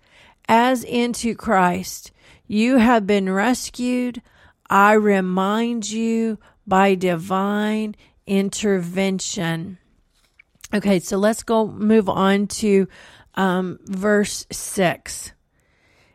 as 0.48 0.84
into 0.84 1.34
Christ. 1.34 2.12
You 2.46 2.78
have 2.78 3.06
been 3.06 3.30
rescued. 3.30 4.22
I 4.68 4.94
remind 4.94 5.90
you 5.90 6.38
by 6.66 6.94
divine 6.94 7.94
intervention. 8.26 9.78
Okay, 10.72 10.98
so 10.98 11.18
let's 11.18 11.42
go 11.42 11.66
move 11.66 12.08
on 12.08 12.46
to 12.46 12.88
um, 13.34 13.78
verse 13.84 14.46
6 14.50 15.33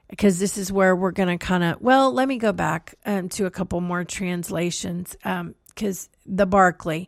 because 0.09 0.39
this 0.39 0.57
is 0.57 0.71
where 0.71 0.95
we're 0.95 1.11
going 1.11 1.29
to 1.29 1.43
kind 1.43 1.63
of, 1.63 1.81
well, 1.81 2.11
let 2.11 2.27
me 2.27 2.37
go 2.37 2.51
back 2.51 2.95
um, 3.05 3.29
to 3.29 3.45
a 3.45 3.51
couple 3.51 3.79
more 3.79 4.03
translations 4.03 5.15
because 5.21 6.09
um, 6.09 6.35
the 6.37 6.45
Barclay. 6.45 7.07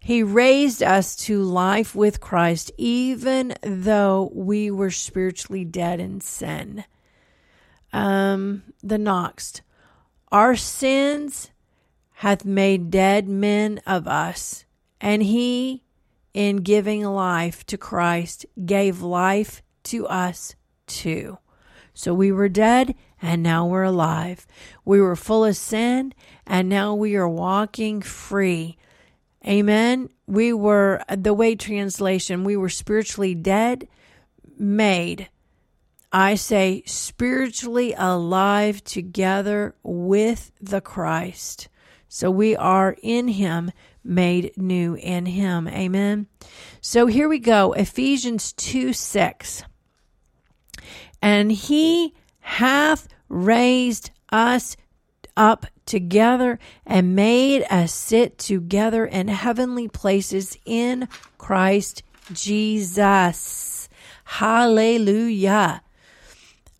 He 0.00 0.22
raised 0.22 0.82
us 0.82 1.16
to 1.26 1.42
life 1.42 1.94
with 1.94 2.20
Christ, 2.20 2.70
even 2.76 3.54
though 3.62 4.30
we 4.32 4.70
were 4.70 4.90
spiritually 4.90 5.64
dead 5.64 6.00
in 6.00 6.20
sin. 6.20 6.84
Um, 7.92 8.62
the 8.82 8.98
Knox, 8.98 9.60
our 10.30 10.54
sins 10.54 11.50
hath 12.12 12.44
made 12.44 12.90
dead 12.90 13.28
men 13.28 13.80
of 13.86 14.06
us, 14.06 14.64
and 15.00 15.22
he, 15.22 15.82
in 16.32 16.58
giving 16.58 17.04
life 17.04 17.64
to 17.66 17.76
Christ, 17.76 18.46
gave 18.64 19.02
life 19.02 19.62
to 19.84 20.06
us 20.06 20.54
too. 20.86 21.38
So 21.98 22.14
we 22.14 22.30
were 22.30 22.48
dead, 22.48 22.94
and 23.20 23.42
now 23.42 23.66
we're 23.66 23.82
alive. 23.82 24.46
We 24.84 25.00
were 25.00 25.16
full 25.16 25.44
of 25.44 25.56
sin, 25.56 26.14
and 26.46 26.68
now 26.68 26.94
we 26.94 27.16
are 27.16 27.28
walking 27.28 28.02
free. 28.02 28.76
Amen. 29.44 30.08
We 30.24 30.52
were, 30.52 31.02
the 31.10 31.34
way 31.34 31.56
translation, 31.56 32.44
we 32.44 32.56
were 32.56 32.68
spiritually 32.68 33.34
dead, 33.34 33.88
made. 34.56 35.28
I 36.12 36.36
say 36.36 36.84
spiritually 36.86 37.94
alive 37.98 38.84
together 38.84 39.74
with 39.82 40.52
the 40.60 40.80
Christ. 40.80 41.66
So 42.06 42.30
we 42.30 42.54
are 42.54 42.94
in 43.02 43.26
him, 43.26 43.72
made 44.04 44.52
new 44.56 44.94
in 44.94 45.26
him. 45.26 45.66
Amen. 45.66 46.28
So 46.80 47.06
here 47.06 47.28
we 47.28 47.40
go 47.40 47.72
Ephesians 47.72 48.52
2 48.52 48.92
6. 48.92 49.64
And 51.20 51.52
he 51.52 52.14
hath 52.40 53.08
raised 53.28 54.10
us 54.30 54.76
up 55.36 55.66
together 55.86 56.58
and 56.84 57.16
made 57.16 57.64
us 57.70 57.92
sit 57.94 58.38
together 58.38 59.06
in 59.06 59.28
heavenly 59.28 59.88
places 59.88 60.58
in 60.66 61.08
Christ 61.38 62.02
Jesus. 62.32 63.88
Hallelujah. 64.24 65.82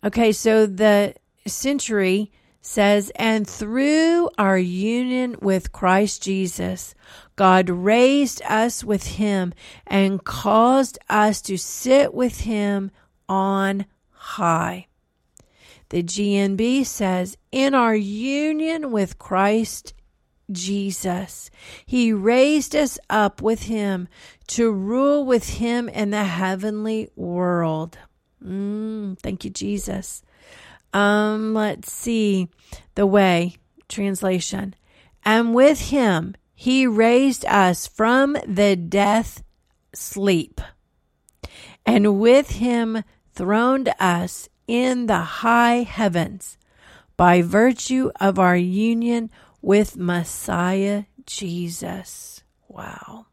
Okay, 0.03 0.31
so 0.31 0.65
the 0.65 1.15
century 1.47 2.31
says, 2.61 3.11
And 3.15 3.47
through 3.47 4.29
our 4.37 4.57
union 4.57 5.35
with 5.41 5.71
Christ 5.71 6.21
Jesus, 6.23 6.93
God 7.35 7.69
raised 7.69 8.41
us 8.43 8.83
with 8.83 9.05
him 9.07 9.53
and 9.87 10.23
caused 10.23 10.99
us 11.09 11.41
to 11.43 11.57
sit 11.57 12.13
with 12.13 12.41
him 12.41 12.91
on 13.27 13.85
high. 14.37 14.87
The 15.89 16.03
GNB 16.03 16.85
says, 16.85 17.37
In 17.51 17.73
our 17.73 17.95
union 17.95 18.91
with 18.91 19.17
Christ 19.17 19.93
Jesus, 20.51 21.49
He 21.85 22.13
raised 22.13 22.75
us 22.75 22.99
up 23.09 23.41
with 23.41 23.63
Him 23.63 24.07
to 24.47 24.71
rule 24.71 25.25
with 25.25 25.49
Him 25.49 25.89
in 25.89 26.11
the 26.11 26.25
heavenly 26.25 27.09
world. 27.15 27.97
Mm, 28.43 29.19
thank 29.19 29.43
you, 29.43 29.49
Jesus. 29.49 30.23
Um, 30.93 31.53
let's 31.53 31.91
see 31.91 32.49
the 32.95 33.05
way 33.05 33.55
translation. 33.89 34.75
And 35.23 35.53
with 35.53 35.89
him 35.89 36.35
he 36.55 36.87
raised 36.87 37.45
us 37.45 37.87
from 37.87 38.37
the 38.45 38.75
death 38.75 39.43
sleep, 39.93 40.61
and 41.85 42.19
with 42.19 42.51
him 42.51 43.03
throned 43.33 43.93
us 43.99 44.49
in 44.67 45.07
the 45.07 45.19
high 45.19 45.83
heavens 45.83 46.57
by 47.17 47.41
virtue 47.41 48.11
of 48.19 48.39
our 48.39 48.55
union 48.55 49.29
with 49.61 49.97
Messiah 49.97 51.03
Jesus. 51.25 52.43
Wow. 52.67 53.25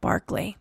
Barclay. 0.00 0.56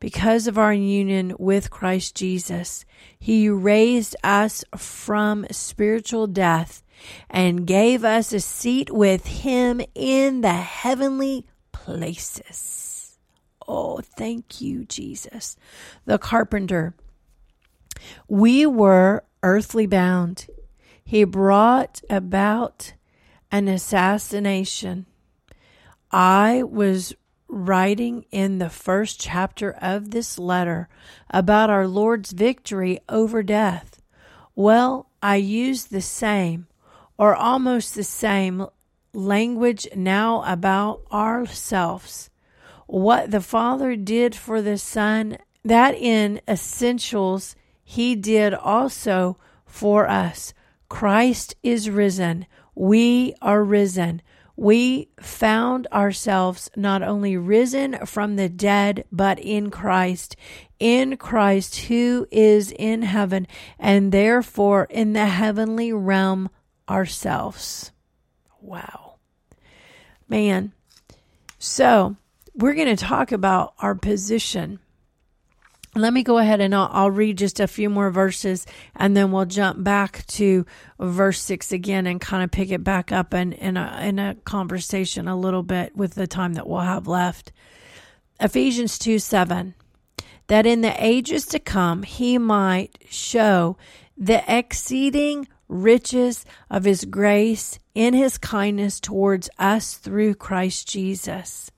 Because 0.00 0.48
of 0.48 0.58
our 0.58 0.74
union 0.74 1.36
with 1.38 1.70
Christ 1.70 2.16
Jesus, 2.16 2.84
He 3.16 3.48
raised 3.48 4.16
us 4.24 4.64
from 4.76 5.46
spiritual 5.52 6.26
death 6.26 6.82
and 7.30 7.66
gave 7.66 8.04
us 8.04 8.32
a 8.32 8.40
seat 8.40 8.90
with 8.90 9.26
Him 9.26 9.80
in 9.94 10.40
the 10.40 10.52
heavenly 10.52 11.46
places. 11.70 13.18
Oh, 13.68 14.00
thank 14.00 14.60
you, 14.60 14.84
Jesus. 14.84 15.56
The 16.04 16.18
carpenter. 16.18 16.96
We 18.28 18.66
were 18.66 19.24
earthly 19.42 19.86
bound. 19.86 20.46
He 21.04 21.24
brought 21.24 22.00
about 22.08 22.94
an 23.50 23.68
assassination. 23.68 25.06
I 26.10 26.62
was 26.62 27.14
writing 27.48 28.24
in 28.30 28.58
the 28.58 28.70
first 28.70 29.20
chapter 29.20 29.72
of 29.72 30.10
this 30.10 30.38
letter 30.38 30.88
about 31.30 31.68
our 31.68 31.86
Lord's 31.86 32.32
victory 32.32 32.98
over 33.08 33.42
death. 33.42 34.00
Well, 34.54 35.10
I 35.22 35.36
use 35.36 35.84
the 35.84 36.00
same 36.00 36.66
or 37.18 37.34
almost 37.34 37.94
the 37.94 38.04
same 38.04 38.66
language 39.12 39.86
now 39.94 40.42
about 40.44 41.02
ourselves. 41.12 42.30
What 42.86 43.30
the 43.30 43.40
Father 43.40 43.96
did 43.96 44.34
for 44.34 44.62
the 44.62 44.78
Son, 44.78 45.38
that 45.64 45.94
in 45.94 46.40
essentials 46.48 47.54
he 47.82 48.14
did 48.14 48.54
also 48.54 49.38
for 49.66 50.08
us. 50.08 50.54
Christ 50.88 51.56
is 51.62 51.90
risen. 51.90 52.46
We 52.74 53.34
are 53.40 53.62
risen 53.62 54.22
we 54.56 55.08
found 55.18 55.86
ourselves 55.92 56.70
not 56.76 57.02
only 57.02 57.36
risen 57.36 58.06
from 58.06 58.36
the 58.36 58.48
dead, 58.48 59.04
but 59.10 59.38
in 59.38 59.70
Christ, 59.70 60.36
in 60.78 61.16
Christ 61.16 61.76
who 61.80 62.26
is 62.30 62.70
in 62.70 63.02
heaven, 63.02 63.46
and 63.78 64.12
therefore 64.12 64.86
in 64.90 65.14
the 65.14 65.26
heavenly 65.26 65.92
realm 65.92 66.50
ourselves. 66.88 67.92
Wow. 68.60 69.14
Man. 70.28 70.72
So, 71.58 72.16
we're 72.54 72.74
going 72.74 72.94
to 72.94 73.04
talk 73.04 73.32
about 73.32 73.74
our 73.78 73.94
position 73.94 74.80
let 75.94 76.12
me 76.12 76.22
go 76.22 76.38
ahead 76.38 76.60
and 76.60 76.74
I'll, 76.74 76.88
I'll, 76.90 77.10
read 77.10 77.38
just 77.38 77.60
a 77.60 77.66
few 77.66 77.90
more 77.90 78.10
verses 78.10 78.66
and 78.96 79.16
then 79.16 79.30
we'll 79.30 79.44
jump 79.44 79.84
back 79.84 80.26
to 80.28 80.64
verse 80.98 81.40
6 81.42 81.70
again 81.70 82.06
and 82.06 82.20
kind 82.20 82.42
of 82.42 82.50
pick 82.50 82.70
it 82.70 82.82
back 82.82 83.12
up 83.12 83.34
in, 83.34 83.52
in, 83.52 83.76
a, 83.76 84.00
in 84.02 84.18
a 84.18 84.36
conversation 84.44 85.28
a 85.28 85.36
little 85.36 85.62
bit 85.62 85.94
with 85.94 86.14
the 86.14 86.26
time 86.26 86.54
that 86.54 86.66
we'll 86.66 86.80
have 86.80 87.06
left. 87.06 87.52
Ephesians 88.40 88.98
2 88.98 89.18
7. 89.18 89.74
That 90.46 90.66
in 90.66 90.80
the 90.80 90.94
ages 90.98 91.46
to 91.46 91.58
come 91.58 92.02
he 92.02 92.38
might 92.38 92.98
show 93.10 93.76
the 94.16 94.42
exceeding 94.48 95.46
riches 95.68 96.44
of 96.70 96.84
his 96.84 97.04
grace 97.04 97.78
in 97.94 98.14
his 98.14 98.38
kindness 98.38 98.98
towards 98.98 99.50
us 99.58 99.94
through 99.94 100.34
Christ 100.34 100.88
Jesus. 100.88 101.70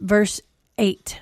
Verse 0.00 0.40
8 0.78 1.20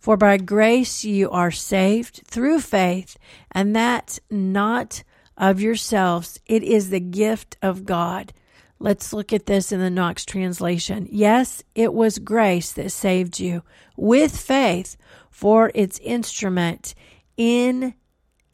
for 0.00 0.16
by 0.16 0.38
grace 0.38 1.04
you 1.04 1.30
are 1.30 1.50
saved 1.50 2.22
through 2.24 2.60
faith, 2.60 3.16
and 3.52 3.76
that 3.76 4.18
not 4.30 5.04
of 5.36 5.60
yourselves. 5.60 6.40
It 6.46 6.62
is 6.62 6.90
the 6.90 7.00
gift 7.00 7.56
of 7.62 7.84
God. 7.84 8.32
Let's 8.78 9.12
look 9.12 9.32
at 9.32 9.44
this 9.44 9.72
in 9.72 9.80
the 9.80 9.90
Knox 9.90 10.24
translation. 10.24 11.06
Yes, 11.10 11.62
it 11.74 11.92
was 11.92 12.18
grace 12.18 12.72
that 12.72 12.90
saved 12.90 13.38
you 13.38 13.62
with 13.96 14.36
faith 14.36 14.96
for 15.30 15.70
its 15.74 15.98
instrument 15.98 16.94
in, 17.36 17.94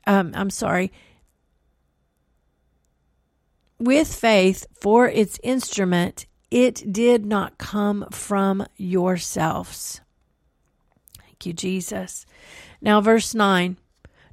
um, 0.07 0.33
I'm 0.35 0.51
sorry, 0.51 0.93
with 3.79 4.13
faith 4.13 4.67
for 4.81 5.09
its 5.09 5.39
instrument, 5.43 6.27
it 6.51 6.93
did 6.93 7.27
not 7.27 7.59
come 7.59 8.07
from 8.11 8.67
yourselves. 8.77 10.01
Thank 11.37 11.47
you, 11.47 11.53
Jesus. 11.53 12.25
Now, 12.81 13.03
verse 13.03 13.35
9 13.35 13.77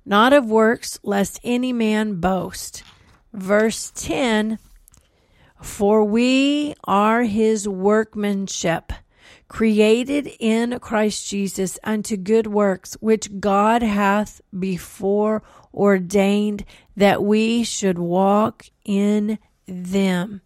not 0.06 0.34
of 0.34 0.46
works, 0.46 1.00
lest 1.04 1.40
any 1.44 1.72
man 1.72 2.16
boast. 2.16 2.84
Verse 3.34 3.92
10 3.96 4.60
For 5.62 6.04
we 6.04 6.74
are 6.84 7.24
his 7.24 7.68
workmanship, 7.68 8.92
created 9.48 10.30
in 10.40 10.80
Christ 10.80 11.28
Jesus 11.30 11.80
unto 11.84 12.18
good 12.18 12.48
works, 12.48 12.96
which 13.00 13.40
God 13.40 13.82
hath 13.82 14.42
before 14.58 15.42
ordained 15.74 16.66
that 16.98 17.24
we 17.24 17.64
should 17.64 17.98
walk 17.98 18.66
in 18.84 19.40
them. 19.66 20.42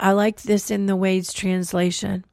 I 0.00 0.12
like 0.12 0.42
this 0.42 0.70
in 0.70 0.86
the 0.86 0.96
Wade's 0.96 1.32
translation. 1.32 2.24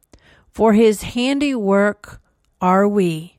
For 0.50 0.74
his 0.74 1.04
handiwork 1.04 2.22
are 2.62 2.88
we, 2.88 3.38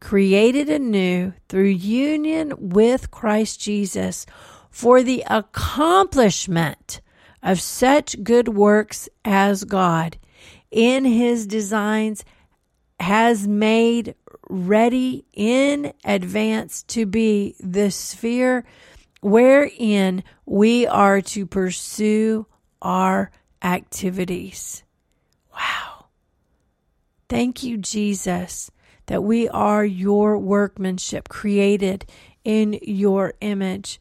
created 0.00 0.68
anew 0.68 1.32
through 1.48 1.64
union 1.64 2.52
with 2.58 3.10
Christ 3.10 3.60
Jesus 3.60 4.26
for 4.70 5.02
the 5.02 5.24
accomplishment 5.28 7.00
of 7.42 7.60
such 7.60 8.22
good 8.22 8.48
works 8.48 9.08
as 9.24 9.64
God 9.64 10.18
in 10.70 11.04
his 11.04 11.46
designs 11.46 12.24
has 12.98 13.46
made 13.46 14.14
ready 14.48 15.24
in 15.32 15.92
advance 16.04 16.82
to 16.84 17.06
be 17.06 17.54
the 17.60 17.90
sphere 17.90 18.64
wherein 19.20 20.22
we 20.44 20.86
are 20.86 21.20
to 21.20 21.46
pursue 21.46 22.46
our 22.82 23.30
activities. 23.62 24.84
Thank 27.34 27.64
you, 27.64 27.78
Jesus, 27.78 28.70
that 29.06 29.24
we 29.24 29.48
are 29.48 29.84
your 29.84 30.38
workmanship 30.38 31.28
created 31.28 32.06
in 32.44 32.78
your 32.80 33.34
image. 33.40 34.00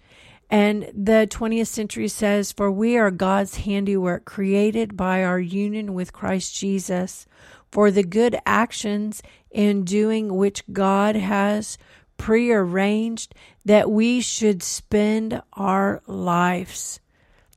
And 0.52 0.84
the 0.94 1.28
20th 1.28 1.66
century 1.66 2.10
says, 2.10 2.52
For 2.52 2.70
we 2.72 2.96
are 2.96 3.10
God's 3.10 3.56
handiwork, 3.56 4.26
created 4.26 4.96
by 4.96 5.24
our 5.24 5.40
union 5.40 5.96
with 5.96 6.14
Christ 6.14 6.56
Jesus, 6.56 7.26
for 7.72 7.90
the 7.90 8.04
good 8.04 8.38
actions 8.46 9.24
in 9.50 9.84
doing 9.84 10.36
which 10.36 10.64
God 10.72 11.16
has 11.16 11.80
prearranged 12.18 13.34
that 13.66 13.90
we 13.90 14.22
should 14.22 14.62
spend 14.62 15.42
our 15.54 16.04
lives. 16.06 17.00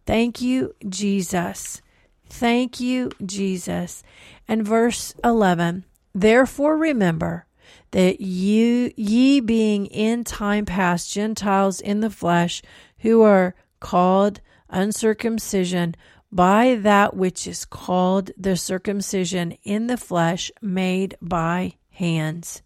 Thank 0.07 0.41
you, 0.41 0.75
Jesus. 0.89 1.83
Thank 2.29 2.81
you, 2.81 3.11
Jesus. 3.25 4.03
And 4.49 4.67
verse 4.67 5.15
11 5.25 5.85
Therefore 6.15 6.77
remember 6.77 7.47
that 7.91 8.21
you, 8.21 8.93
ye 8.97 9.41
being 9.41 9.87
in 9.87 10.25
time 10.25 10.65
past 10.65 11.12
Gentiles 11.12 11.81
in 11.81 12.01
the 12.01 12.11
flesh, 12.11 12.62
who 12.99 13.23
are 13.23 13.55
called 13.81 14.41
uncircumcision 14.69 15.95
by 16.33 16.75
that 16.75 17.15
which 17.15 17.47
is 17.47 17.65
called 17.65 18.31
the 18.37 18.57
circumcision 18.57 19.53
in 19.62 19.87
the 19.87 19.97
flesh 19.97 20.51
made 20.61 21.17
by 21.23 21.75
hands. 21.91 22.62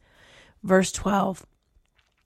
Verse 0.63 0.93
12 0.93 1.47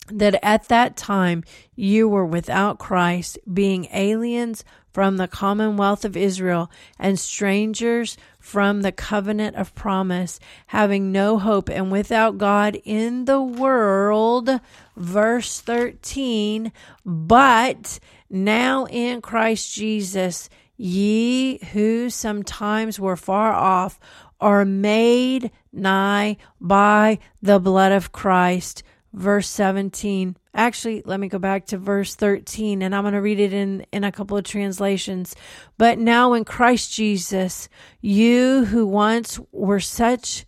that 0.08 0.38
at 0.44 0.68
that 0.68 0.96
time 0.96 1.42
you 1.74 2.06
were 2.08 2.26
without 2.26 2.78
Christ, 2.78 3.38
being 3.52 3.86
aliens 3.92 4.62
from 4.94 5.16
the 5.16 5.26
commonwealth 5.26 6.04
of 6.04 6.16
Israel 6.16 6.70
and 7.00 7.18
strangers 7.18 8.16
from 8.38 8.82
the 8.82 8.92
covenant 8.92 9.56
of 9.56 9.74
promise, 9.74 10.38
having 10.68 11.10
no 11.10 11.36
hope 11.36 11.68
and 11.68 11.90
without 11.90 12.38
God 12.38 12.80
in 12.84 13.24
the 13.24 13.42
world. 13.42 14.48
Verse 14.96 15.60
13, 15.60 16.70
but 17.04 17.98
now 18.30 18.86
in 18.86 19.20
Christ 19.20 19.74
Jesus, 19.74 20.48
ye 20.76 21.58
who 21.72 22.08
sometimes 22.08 23.00
were 23.00 23.16
far 23.16 23.52
off 23.52 23.98
are 24.40 24.64
made 24.64 25.50
nigh 25.72 26.36
by 26.60 27.18
the 27.42 27.58
blood 27.58 27.90
of 27.90 28.12
Christ. 28.12 28.84
Verse 29.12 29.48
17 29.48 30.36
Actually, 30.54 31.02
let 31.04 31.18
me 31.18 31.28
go 31.28 31.38
back 31.38 31.66
to 31.66 31.78
verse 31.78 32.14
13 32.14 32.80
and 32.80 32.94
I'm 32.94 33.02
going 33.02 33.14
to 33.14 33.20
read 33.20 33.40
it 33.40 33.52
in, 33.52 33.84
in 33.92 34.04
a 34.04 34.12
couple 34.12 34.36
of 34.36 34.44
translations. 34.44 35.34
But 35.78 35.98
now 35.98 36.32
in 36.32 36.44
Christ 36.44 36.92
Jesus, 36.92 37.68
you 38.00 38.64
who 38.66 38.86
once 38.86 39.40
were 39.50 39.80
such 39.80 40.46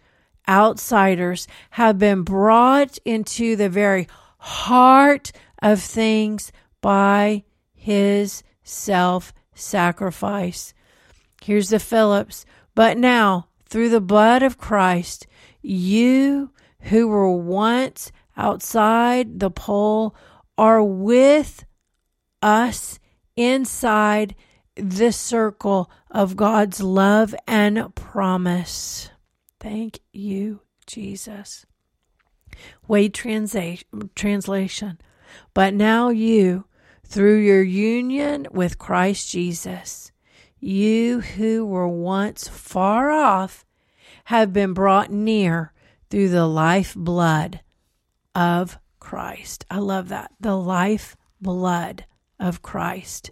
outsiders 0.49 1.49
have 1.71 1.99
been 1.99 2.23
brought 2.23 2.99
into 3.05 3.57
the 3.57 3.69
very 3.69 4.07
heart 4.39 5.33
of 5.61 5.81
things 5.81 6.53
by 6.81 7.43
his 7.75 8.45
self 8.63 9.35
sacrifice. 9.55 10.73
Here's 11.43 11.71
the 11.71 11.81
Phillips. 11.81 12.47
But 12.77 12.97
now, 12.99 13.49
through 13.65 13.89
the 13.89 14.01
blood 14.01 14.43
of 14.43 14.59
Christ, 14.59 15.27
you 15.63 16.51
who 16.81 17.09
were 17.09 17.31
once 17.31 18.13
outside 18.37 19.41
the 19.41 19.51
pole 19.51 20.15
are 20.59 20.83
with 20.83 21.65
us 22.43 22.99
inside 23.37 24.35
the 24.77 25.13
circle 25.13 25.91
of 26.11 26.37
God's 26.37 26.81
love 26.83 27.35
and 27.47 27.95
promise. 27.95 29.11
Thank 29.59 30.01
you, 30.13 30.61
Jesus. 30.87 31.67
Wade 32.87 33.15
transa- 33.15 33.83
translation. 34.15 35.01
But 35.55 35.75
now 35.75 36.11
you, 36.11 36.67
through 37.05 37.39
your 37.39 37.63
union 37.63 38.47
with 38.51 38.79
Christ 38.79 39.31
Jesus, 39.31 40.13
you 40.59 41.21
who 41.21 41.67
were 41.67 41.89
once 41.89 42.49
far 42.49 43.11
off 43.11 43.65
have 44.27 44.53
been 44.53 44.73
brought 44.73 45.11
near 45.11 45.73
through 46.11 46.29
the 46.29 46.47
life 46.47 46.95
blood 46.95 47.61
of 48.37 48.79
Christ. 49.01 49.65
I 49.71 49.79
love 49.79 50.11
that. 50.11 50.31
The 50.39 50.57
life 50.57 51.17
blood 51.41 52.05
of 52.39 52.63
Christ. 52.63 53.31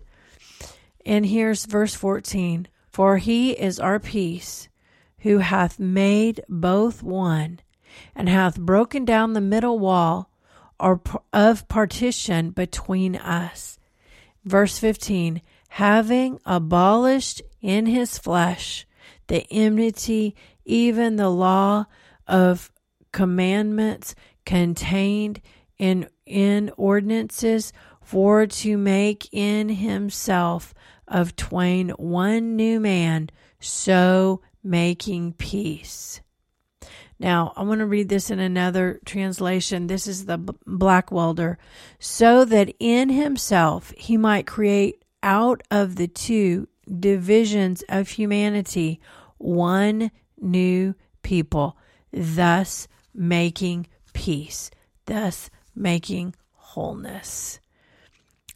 And 1.04 1.26
here's 1.26 1.66
verse 1.66 1.94
14 1.94 2.66
For 2.88 3.18
he 3.18 3.52
is 3.52 3.78
our 3.78 4.00
peace, 4.00 4.68
who 5.18 5.38
hath 5.38 5.78
made 5.78 6.40
both 6.48 7.02
one, 7.02 7.60
and 8.16 8.28
hath 8.28 8.58
broken 8.58 9.04
down 9.04 9.34
the 9.34 9.40
middle 9.40 9.78
wall 9.78 10.30
or 10.80 11.00
of 11.32 11.68
partition 11.68 12.50
between 12.50 13.14
us. 13.16 13.78
Verse 14.44 14.78
15 14.78 15.42
Having 15.68 16.38
abolished 16.46 17.42
in 17.60 17.86
his 17.86 18.16
flesh 18.16 18.86
the 19.26 19.46
enmity, 19.50 20.34
even 20.64 21.16
the 21.16 21.30
law 21.30 21.86
of 22.26 22.70
commandments 23.12 24.14
contained 24.44 25.40
in, 25.78 26.08
in 26.26 26.70
ordinances 26.76 27.72
for 28.02 28.46
to 28.46 28.76
make 28.76 29.28
in 29.32 29.68
himself 29.68 30.74
of 31.08 31.36
twain 31.36 31.90
one 31.90 32.56
new 32.56 32.80
man, 32.80 33.30
so 33.60 34.40
making 34.62 35.32
peace. 35.34 36.20
Now, 37.18 37.52
I 37.56 37.62
want 37.62 37.78
to 37.78 37.86
read 37.86 38.08
this 38.08 38.30
in 38.30 38.38
another 38.38 39.00
translation. 39.04 39.86
This 39.86 40.06
is 40.06 40.26
the 40.26 40.38
Blackwelder. 40.38 41.56
So 41.98 42.44
that 42.44 42.74
in 42.78 43.08
himself 43.08 43.92
he 43.96 44.16
might 44.16 44.46
create 44.46 45.04
out 45.22 45.62
of 45.70 45.96
the 45.96 46.08
two 46.08 46.68
divisions 47.00 47.82
of 47.88 48.08
humanity 48.08 49.00
one 49.38 50.10
new 50.38 50.94
people, 51.22 51.76
thus 52.12 52.88
making 53.14 53.86
peace, 54.14 54.70
thus 55.04 55.50
making 55.74 56.34
wholeness. 56.52 57.60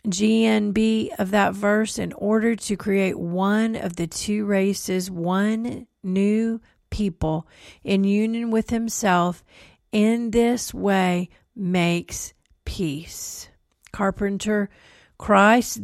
GNB 0.06 1.10
of 1.18 1.30
that 1.32 1.54
verse 1.54 1.98
in 1.98 2.12
order 2.14 2.56
to 2.56 2.76
create 2.76 3.18
one 3.18 3.76
of 3.76 3.96
the 3.96 4.06
two 4.06 4.46
races, 4.46 5.10
one 5.10 5.86
new 6.02 6.60
people 6.90 7.46
in 7.84 8.04
union 8.04 8.50
with 8.50 8.70
himself, 8.70 9.44
in 9.92 10.30
this 10.30 10.72
way 10.72 11.28
makes 11.54 12.32
peace. 12.64 13.48
Carpenter, 13.92 14.70
Christ 15.18 15.80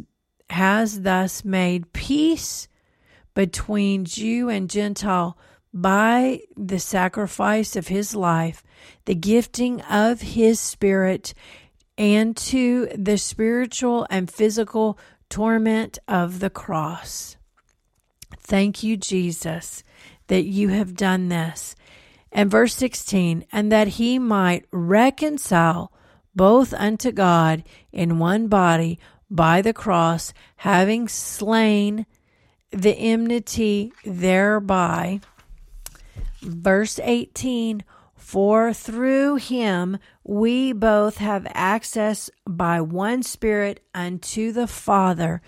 has 0.49 1.01
thus 1.01 1.43
made 1.43 1.93
peace 1.93 2.67
between 3.33 4.05
Jew 4.05 4.49
and 4.49 4.69
Gentile 4.69 5.37
by 5.73 6.41
the 6.55 6.79
sacrifice 6.79 7.75
of 7.75 7.89
his 7.89 8.15
life, 8.15 8.63
the 9.05 9.15
gifting 9.15 9.81
of 9.81 10.21
his 10.21 10.59
spirit, 10.59 11.33
and 11.97 12.35
to 12.35 12.87
the 12.95 13.17
spiritual 13.17 14.05
and 14.09 14.29
physical 14.29 14.97
torment 15.29 15.97
of 16.07 16.39
the 16.39 16.49
cross. 16.49 17.37
Thank 18.37 18.83
you, 18.83 18.97
Jesus, 18.97 19.83
that 20.27 20.43
you 20.43 20.69
have 20.69 20.95
done 20.95 21.29
this. 21.29 21.75
And 22.31 22.51
verse 22.51 22.75
16, 22.75 23.45
and 23.51 23.71
that 23.71 23.87
he 23.87 24.19
might 24.19 24.65
reconcile 24.71 25.91
both 26.35 26.73
unto 26.73 27.11
God 27.11 27.63
in 27.93 28.19
one 28.19 28.47
body 28.47 28.99
by 29.29 29.61
the 29.61 29.73
cross, 29.73 30.33
having 30.57 31.07
slain 31.07 32.05
the 32.71 32.93
enmity 32.93 33.93
thereby 34.03 35.21
Verse 36.45 36.99
18 37.01 37.83
For 38.25 38.73
through 38.73 39.35
him 39.35 39.99
we 40.23 40.73
both 40.73 41.17
have 41.17 41.45
access 41.51 42.31
by 42.49 42.81
one 42.81 43.21
Spirit 43.21 43.85
unto 43.93 44.51
the 44.51 44.65
Father. 44.65 45.43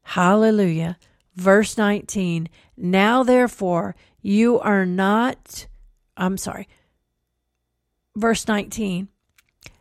Hallelujah. 0.00 0.96
Verse 1.36 1.76
19 1.76 2.48
Now 2.78 3.22
therefore 3.22 3.94
you 4.22 4.58
are 4.60 4.86
not, 4.86 5.66
I'm 6.16 6.38
sorry. 6.38 6.66
Verse 8.16 8.48
19 8.48 9.08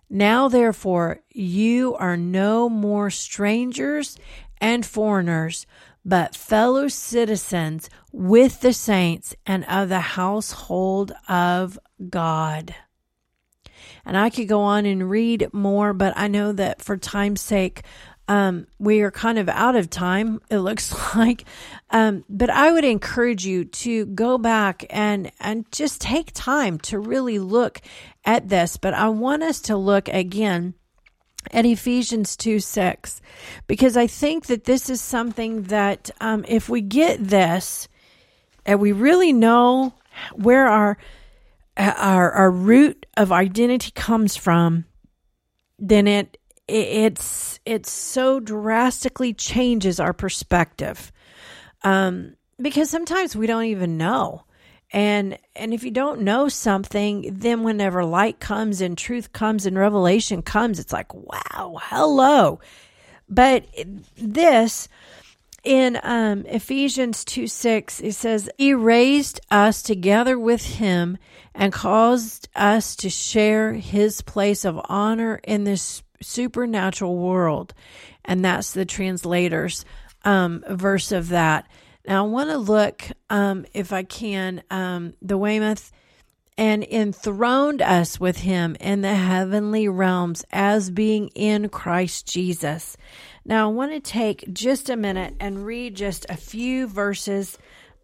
Now 0.09 0.49
therefore 0.49 1.21
you 1.29 1.95
are 1.95 2.17
no 2.17 2.67
more 2.67 3.09
strangers 3.09 4.17
and 4.59 4.85
foreigners 4.85 5.65
but 6.03 6.35
fellow 6.35 6.87
citizens 6.87 7.89
with 8.11 8.61
the 8.61 8.73
saints 8.73 9.35
and 9.45 9.65
of 9.65 9.89
the 9.89 9.99
household 9.99 11.11
of 11.29 11.77
God. 12.09 12.75
And 14.05 14.17
I 14.17 14.29
could 14.29 14.47
go 14.47 14.61
on 14.61 14.85
and 14.85 15.09
read 15.09 15.49
more, 15.53 15.93
but 15.93 16.13
I 16.17 16.27
know 16.27 16.51
that 16.53 16.81
for 16.81 16.97
time's 16.97 17.41
sake, 17.41 17.83
Um, 18.27 18.67
we 18.79 19.01
are 19.01 19.11
kind 19.11 19.37
of 19.39 19.49
out 19.49 19.75
of 19.75 19.89
time, 19.89 20.39
it 20.49 20.59
looks 20.59 20.93
like. 21.15 21.43
Um, 21.89 22.23
but 22.29 22.49
I 22.49 22.71
would 22.71 22.85
encourage 22.85 23.45
you 23.45 23.65
to 23.65 24.05
go 24.05 24.37
back 24.37 24.85
and, 24.89 25.31
and 25.39 25.65
just 25.71 25.99
take 25.99 26.31
time 26.33 26.77
to 26.79 26.99
really 26.99 27.39
look 27.39 27.81
at 28.23 28.47
this. 28.47 28.77
But 28.77 28.93
I 28.93 29.09
want 29.09 29.43
us 29.43 29.59
to 29.61 29.75
look 29.75 30.07
again 30.07 30.75
at 31.51 31.65
Ephesians 31.65 32.37
2 32.37 32.59
6, 32.59 33.21
because 33.67 33.97
I 33.97 34.07
think 34.07 34.45
that 34.47 34.65
this 34.65 34.89
is 34.89 35.01
something 35.01 35.63
that 35.63 36.09
um, 36.21 36.45
if 36.47 36.69
we 36.69 36.81
get 36.81 37.23
this 37.23 37.87
and 38.65 38.79
we 38.79 38.91
really 38.91 39.33
know 39.33 39.93
where 40.33 40.67
our, 40.67 40.97
our, 41.77 42.31
our 42.31 42.51
root 42.51 43.05
of 43.17 43.31
identity 43.31 43.91
comes 43.91 44.37
from, 44.37 44.85
then 45.79 46.07
it, 46.07 46.37
it's 46.67 47.59
it 47.65 47.85
so 47.85 48.39
drastically 48.39 49.33
changes 49.33 49.99
our 49.99 50.13
perspective. 50.13 51.11
Um, 51.83 52.35
because 52.61 52.89
sometimes 52.89 53.35
we 53.35 53.47
don't 53.47 53.65
even 53.65 53.97
know 53.97 54.45
and 54.91 55.37
and 55.55 55.73
if 55.73 55.83
you 55.83 55.91
don't 55.91 56.21
know 56.21 56.47
something 56.47 57.29
then 57.31 57.63
whenever 57.63 58.03
light 58.03 58.39
comes 58.39 58.81
and 58.81 58.97
truth 58.97 59.31
comes 59.33 59.65
and 59.65 59.77
revelation 59.77 60.41
comes 60.41 60.79
it's 60.79 60.93
like 60.93 61.13
wow 61.13 61.77
hello 61.83 62.59
but 63.29 63.65
this 64.17 64.87
in 65.63 65.99
um, 66.03 66.45
ephesians 66.47 67.23
2 67.25 67.47
6 67.47 67.99
it 68.01 68.13
says 68.13 68.49
he 68.57 68.73
raised 68.73 69.39
us 69.49 69.81
together 69.81 70.37
with 70.37 70.63
him 70.63 71.17
and 71.53 71.73
caused 71.73 72.47
us 72.55 72.95
to 72.95 73.09
share 73.09 73.73
his 73.73 74.21
place 74.21 74.65
of 74.65 74.79
honor 74.85 75.39
in 75.43 75.63
this 75.63 76.01
supernatural 76.21 77.17
world. 77.17 77.73
And 78.23 78.45
that's 78.45 78.71
the 78.73 78.85
translator's 78.85 79.85
um, 80.23 80.63
verse 80.69 81.11
of 81.11 81.29
that. 81.29 81.67
Now, 82.07 82.25
I 82.25 82.27
want 82.27 82.49
to 82.49 82.57
look, 82.57 83.03
um, 83.29 83.65
if 83.73 83.93
I 83.93 84.03
can, 84.03 84.63
um, 84.71 85.13
the 85.21 85.37
Weymouth, 85.37 85.91
and 86.57 86.83
enthroned 86.83 87.81
us 87.81 88.19
with 88.19 88.37
him 88.37 88.75
in 88.79 89.01
the 89.01 89.15
heavenly 89.15 89.87
realms 89.87 90.43
as 90.51 90.91
being 90.91 91.29
in 91.29 91.69
Christ 91.69 92.27
Jesus. 92.27 92.97
Now, 93.45 93.69
I 93.69 93.73
want 93.73 93.91
to 93.93 93.99
take 93.99 94.51
just 94.53 94.89
a 94.89 94.95
minute 94.95 95.35
and 95.39 95.65
read 95.65 95.95
just 95.95 96.25
a 96.29 96.37
few 96.37 96.87
verses 96.87 97.57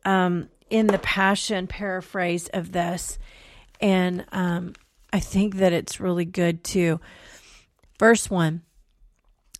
um, 0.05 0.49
in 0.69 0.87
the 0.87 0.97
Passion 0.99 1.67
paraphrase 1.67 2.47
of 2.47 2.71
this. 2.71 3.19
And 3.79 4.25
um, 4.31 4.73
I 5.13 5.19
think 5.19 5.57
that 5.57 5.73
it's 5.73 5.99
really 5.99 6.25
good 6.25 6.63
too. 6.63 6.99
Verse 7.99 8.29
1 8.29 8.61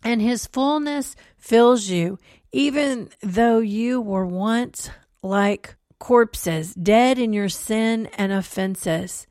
And 0.02 0.20
his 0.20 0.46
fullness 0.46 1.14
fills 1.36 1.88
you, 1.88 2.18
even 2.52 3.10
though 3.20 3.58
you 3.58 4.00
were 4.00 4.26
once 4.26 4.90
like 5.22 5.76
corpses, 5.98 6.74
dead 6.74 7.18
in 7.18 7.32
your 7.32 7.48
sin 7.48 8.06
and 8.16 8.32
offenses. 8.32 9.26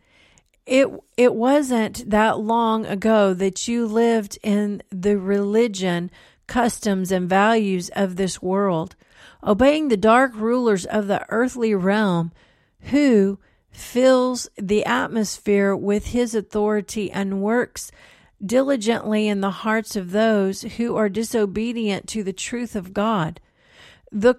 It, 0.66 0.88
it 1.16 1.34
wasn't 1.34 2.10
that 2.10 2.40
long 2.40 2.86
ago 2.86 3.34
that 3.34 3.68
you 3.68 3.88
lived 3.88 4.38
in 4.44 4.84
the 4.92 5.18
religion, 5.18 6.12
customs, 6.46 7.12
and 7.12 7.30
values 7.30 7.90
of 7.96 8.18
this 8.18 8.42
world, 8.42 8.96
obeying 9.44 9.88
the 9.88 9.98
dark 9.98 10.36
rulers 10.36 10.86
of 10.86 11.08
the 11.08 11.26
earthly 11.30 11.74
realm 11.74 12.34
who 12.82 13.40
fills 13.72 14.50
the 14.58 14.84
atmosphere 14.86 15.76
with 15.76 16.08
his 16.08 16.36
authority 16.36 17.12
and 17.12 17.42
works 17.42 17.92
diligently 18.46 19.28
in 19.28 19.42
the 19.42 19.52
hearts 19.52 19.96
of 19.96 20.12
those 20.12 20.62
who 20.62 20.96
are 20.96 21.10
disobedient 21.10 22.08
to 22.10 22.24
the 22.24 22.34
truth 22.34 22.76
of 22.76 22.94
God. 22.94 23.40
The 24.12 24.36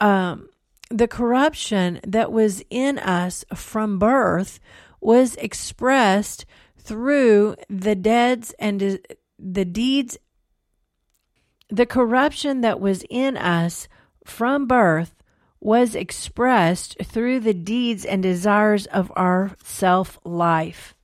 um, 0.00 0.48
the 0.90 1.08
corruption 1.08 2.00
that 2.06 2.32
was 2.32 2.62
in 2.68 2.98
us 2.98 3.44
from 3.54 3.98
birth 3.98 4.60
was 5.00 5.36
expressed 5.36 6.44
through 6.76 7.56
the 7.70 7.94
deeds 7.94 8.54
and 8.58 9.00
the 9.38 9.64
deeds 9.64 10.18
the 11.68 11.86
corruption 11.86 12.60
that 12.60 12.80
was 12.80 13.02
in 13.08 13.36
us 13.36 13.88
from 14.26 14.66
birth 14.66 15.14
was 15.58 15.94
expressed 15.94 16.96
through 17.02 17.40
the 17.40 17.54
deeds 17.54 18.04
and 18.04 18.22
desires 18.22 18.86
of 18.86 19.10
our 19.16 19.52
self 19.64 20.18
life. 20.24 20.94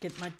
Get 0.00 0.18
my 0.18 0.32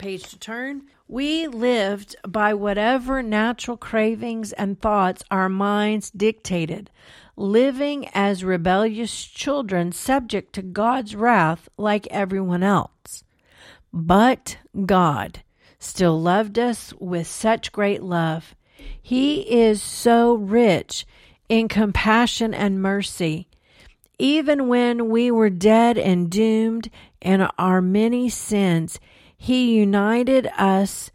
page 0.00 0.22
to 0.30 0.38
turn. 0.38 0.82
We 1.06 1.46
lived 1.46 2.16
by 2.26 2.54
whatever 2.54 3.22
natural 3.22 3.76
cravings 3.76 4.52
and 4.54 4.80
thoughts 4.80 5.22
our 5.30 5.50
minds 5.50 6.10
dictated, 6.10 6.90
living 7.36 8.08
as 8.14 8.42
rebellious 8.42 9.24
children 9.26 9.92
subject 9.92 10.54
to 10.54 10.62
God's 10.62 11.14
wrath 11.14 11.68
like 11.76 12.06
everyone 12.08 12.62
else. 12.62 13.24
But 13.92 14.56
God 14.86 15.42
still 15.78 16.18
loved 16.18 16.58
us 16.58 16.94
with 16.98 17.26
such 17.26 17.70
great 17.70 18.02
love. 18.02 18.54
He 19.02 19.40
is 19.42 19.82
so 19.82 20.32
rich 20.34 21.04
in 21.50 21.68
compassion 21.68 22.54
and 22.54 22.80
mercy. 22.80 23.48
Even 24.18 24.68
when 24.68 25.10
we 25.10 25.30
were 25.30 25.50
dead 25.50 25.98
and 25.98 26.30
doomed 26.30 26.90
in 27.20 27.42
our 27.58 27.82
many 27.82 28.30
sins, 28.30 28.98
he 29.42 29.78
united 29.78 30.46
us 30.58 31.10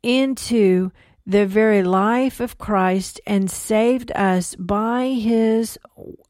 into 0.00 0.92
the 1.26 1.44
very 1.44 1.82
life 1.82 2.38
of 2.38 2.56
Christ 2.56 3.20
and 3.26 3.50
saved 3.50 4.12
us 4.12 4.54
by 4.54 5.08
his 5.08 5.76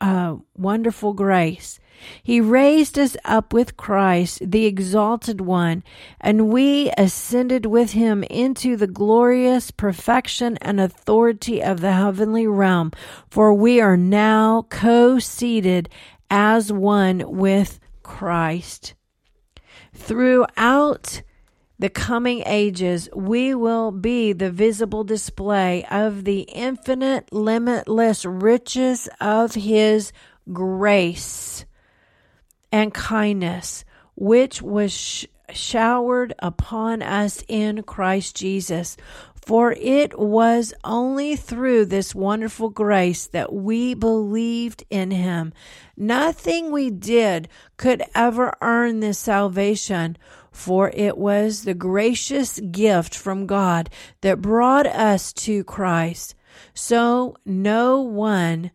uh, 0.01 0.37
wonderful 0.57 1.13
grace. 1.13 1.79
He 2.23 2.41
raised 2.41 2.99
us 2.99 3.15
up 3.27 3.53
with 3.53 3.77
Christ, 3.77 4.51
the 4.51 4.65
exalted 4.65 5.43
one, 5.43 5.85
and 6.19 6.49
we 6.49 6.91
ascended 6.97 7.67
with 7.67 7.93
him 7.93 8.23
into 8.25 8.75
the 8.75 8.87
glorious 8.87 9.71
perfection 9.71 10.57
and 10.63 10.81
authority 10.81 11.63
of 11.63 11.83
the 11.83 11.93
heavenly 11.93 12.47
realm, 12.47 12.91
for 13.29 13.53
we 13.53 13.83
are 13.83 13.99
now 13.99 14.63
co 14.71 15.19
seated 15.19 15.91
as 16.31 16.73
one 16.73 17.23
with 17.37 17.81
Christ. 18.03 18.95
Throughout 19.95 21.23
the 21.79 21.89
coming 21.89 22.43
ages, 22.47 23.09
we 23.15 23.55
will 23.55 23.91
be 23.91 24.33
the 24.33 24.51
visible 24.51 25.05
display 25.05 25.85
of 25.91 26.25
the 26.25 26.41
infinite, 26.43 27.33
limitless 27.33 28.25
riches 28.25 29.09
of 29.21 29.55
His 29.55 30.13
grace 30.53 31.65
and 32.71 32.93
kindness, 32.93 33.85
which 34.15 34.61
was 34.61 34.93
sh- 34.93 35.27
showered 35.53 36.35
upon 36.39 37.03
us 37.03 37.45
in 37.49 37.83
Christ 37.83 38.37
Jesus. 38.37 38.97
For 39.47 39.73
it 39.73 40.19
was 40.19 40.73
only 40.85 41.37
through 41.37 41.85
this 41.87 42.15
wonderful 42.15 42.71
grace 42.71 43.27
that 43.27 43.53
we 43.53 43.93
believed 43.93 44.85
in 44.89 45.11
him. 45.11 45.53
Nothing 45.99 46.73
we 46.73 46.89
did 46.89 47.49
could 47.77 48.03
ever 48.15 48.55
earn 48.63 49.01
this 49.01 49.19
salvation, 49.19 50.17
for 50.51 50.91
it 50.95 51.19
was 51.19 51.65
the 51.65 51.75
gracious 51.75 52.59
gift 52.59 53.15
from 53.15 53.47
God 53.47 53.91
that 54.23 54.41
brought 54.41 54.87
us 54.87 55.31
to 55.35 55.63
Christ. 55.63 56.35
So 56.73 57.37
no 57.45 58.01
one 58.01 58.71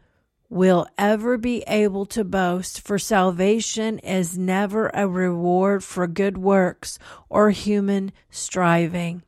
will 0.49 0.85
ever 0.99 1.39
be 1.39 1.63
able 1.65 2.05
to 2.07 2.23
boast, 2.23 2.81
for 2.81 2.99
salvation 2.99 3.97
is 3.99 4.37
never 4.37 4.91
a 4.93 5.07
reward 5.07 5.83
for 5.83 6.05
good 6.05 6.37
works 6.37 6.99
or 7.27 7.49
human 7.49 8.11
striving. 8.29 9.23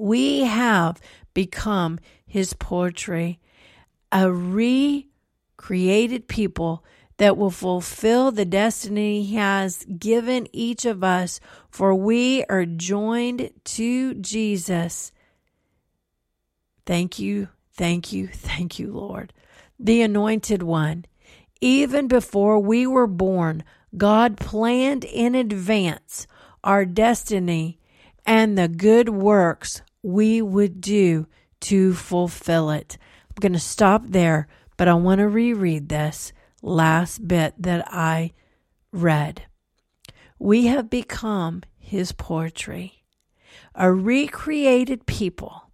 We 0.00 0.44
have 0.44 0.98
become 1.34 1.98
his 2.26 2.54
poetry, 2.54 3.38
a 4.10 4.32
recreated 4.32 6.26
people 6.26 6.82
that 7.18 7.36
will 7.36 7.50
fulfill 7.50 8.32
the 8.32 8.46
destiny 8.46 9.22
he 9.24 9.36
has 9.36 9.84
given 9.98 10.48
each 10.54 10.86
of 10.86 11.04
us, 11.04 11.38
for 11.68 11.94
we 11.94 12.44
are 12.44 12.64
joined 12.64 13.50
to 13.64 14.14
Jesus. 14.14 15.12
Thank 16.86 17.18
you, 17.18 17.48
thank 17.74 18.10
you, 18.10 18.26
thank 18.26 18.78
you, 18.78 18.90
Lord. 18.90 19.34
The 19.78 20.00
anointed 20.00 20.62
one. 20.62 21.04
Even 21.60 22.08
before 22.08 22.58
we 22.58 22.86
were 22.86 23.06
born, 23.06 23.64
God 23.94 24.38
planned 24.38 25.04
in 25.04 25.34
advance 25.34 26.26
our 26.64 26.86
destiny 26.86 27.78
and 28.24 28.56
the 28.56 28.68
good 28.68 29.10
works 29.10 29.82
we 30.02 30.42
would 30.42 30.80
do 30.80 31.26
to 31.60 31.94
fulfill 31.94 32.70
it. 32.70 32.96
I'm 33.28 33.40
going 33.40 33.52
to 33.52 33.58
stop 33.58 34.02
there, 34.06 34.48
but 34.76 34.88
I 34.88 34.94
want 34.94 35.18
to 35.18 35.28
reread 35.28 35.88
this 35.88 36.32
last 36.62 37.26
bit 37.26 37.54
that 37.58 37.86
I 37.92 38.32
read. 38.92 39.42
We 40.38 40.66
have 40.66 40.88
become 40.88 41.62
his 41.78 42.12
poetry, 42.12 43.04
a 43.74 43.92
recreated 43.92 45.06
people 45.06 45.70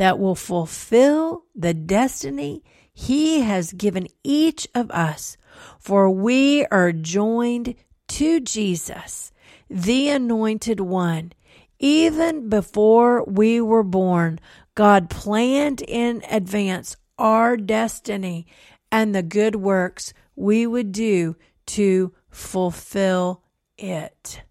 that 0.00 0.18
will 0.18 0.34
fulfill 0.34 1.44
the 1.54 1.74
destiny 1.74 2.64
He 2.90 3.42
has 3.42 3.74
given 3.74 4.08
each 4.24 4.66
of 4.74 4.90
us. 4.90 5.36
For 5.78 6.08
we 6.08 6.64
are 6.66 6.90
joined 6.90 7.74
to 8.08 8.40
Jesus, 8.40 9.30
the 9.68 10.08
Anointed 10.08 10.80
One. 10.80 11.32
Even 11.80 12.50
before 12.50 13.24
we 13.24 13.58
were 13.58 13.82
born, 13.82 14.38
God 14.74 15.08
planned 15.08 15.80
in 15.80 16.22
advance 16.30 16.94
our 17.18 17.56
destiny 17.56 18.46
and 18.92 19.14
the 19.14 19.22
good 19.22 19.56
works 19.56 20.12
we 20.36 20.66
would 20.66 20.92
do 20.92 21.36
to 21.66 22.12
fulfill 22.28 23.42
it. 23.78 24.42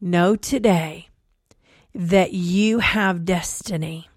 Know 0.00 0.36
today 0.36 1.08
that 1.92 2.32
you 2.32 2.78
have 2.78 3.24
destiny 3.24 4.08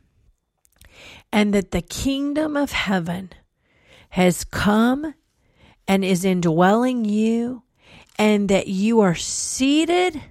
and 1.31 1.51
that 1.53 1.71
the 1.71 1.81
kingdom 1.81 2.55
of 2.55 2.71
heaven 2.71 3.31
has 4.09 4.43
come 4.43 5.15
and 5.87 6.05
is 6.05 6.23
indwelling 6.23 7.05
you 7.05 7.63
and 8.19 8.49
that 8.49 8.67
you 8.67 8.99
are 8.99 9.15
seated 9.15 10.21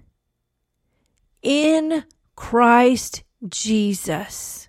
in 1.42 2.04
Christ 2.34 3.22
Jesus, 3.48 4.68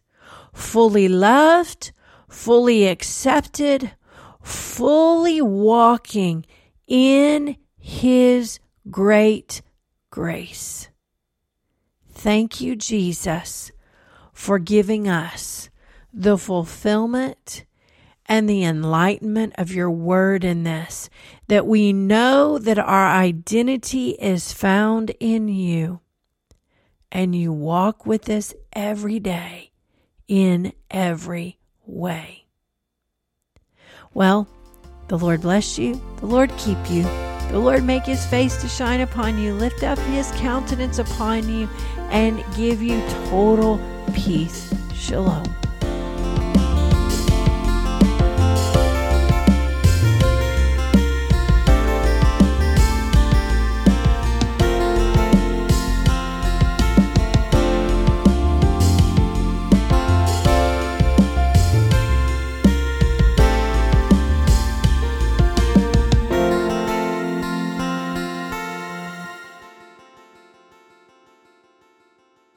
fully 0.53 1.07
loved, 1.07 1.91
fully 2.29 2.87
accepted, 2.87 3.91
fully 4.41 5.41
walking 5.41 6.45
in 6.87 7.57
His 7.77 8.59
great 8.89 9.61
grace. 10.09 10.89
Thank 12.11 12.61
you, 12.61 12.75
Jesus, 12.75 13.71
for 14.33 14.59
giving 14.59 15.07
us 15.07 15.69
the 16.13 16.37
fulfillment 16.37 17.63
and 18.25 18.49
the 18.49 18.63
enlightenment 18.63 19.53
of 19.57 19.71
your 19.71 19.89
word 19.89 20.43
in 20.43 20.63
this, 20.63 21.09
that 21.47 21.65
we 21.65 21.93
know 21.93 22.57
that 22.57 22.79
our 22.79 23.07
identity 23.07 24.09
is 24.19 24.51
found 24.51 25.11
in 25.19 25.47
you 25.47 26.01
and 27.11 27.35
you 27.35 27.51
walk 27.51 28.05
with 28.05 28.29
us 28.29 28.53
every 28.73 29.19
day 29.19 29.71
in 30.27 30.73
every 30.89 31.57
way. 31.85 32.45
Well, 34.13 34.47
the 35.07 35.17
Lord 35.17 35.41
bless 35.41 35.77
you, 35.77 36.01
the 36.17 36.25
Lord 36.25 36.51
keep 36.57 36.77
you, 36.89 37.03
the 37.51 37.59
Lord 37.59 37.83
make 37.83 38.03
his 38.03 38.25
face 38.25 38.59
to 38.61 38.67
shine 38.67 39.01
upon 39.01 39.37
you, 39.37 39.53
lift 39.53 39.83
up 39.83 39.99
his 39.99 40.31
countenance 40.33 40.99
upon 40.99 41.47
you, 41.47 41.69
and 42.09 42.43
give 42.55 42.81
you 42.81 43.01
total 43.29 43.79
peace. 44.13 44.73
Shalom. 44.93 45.66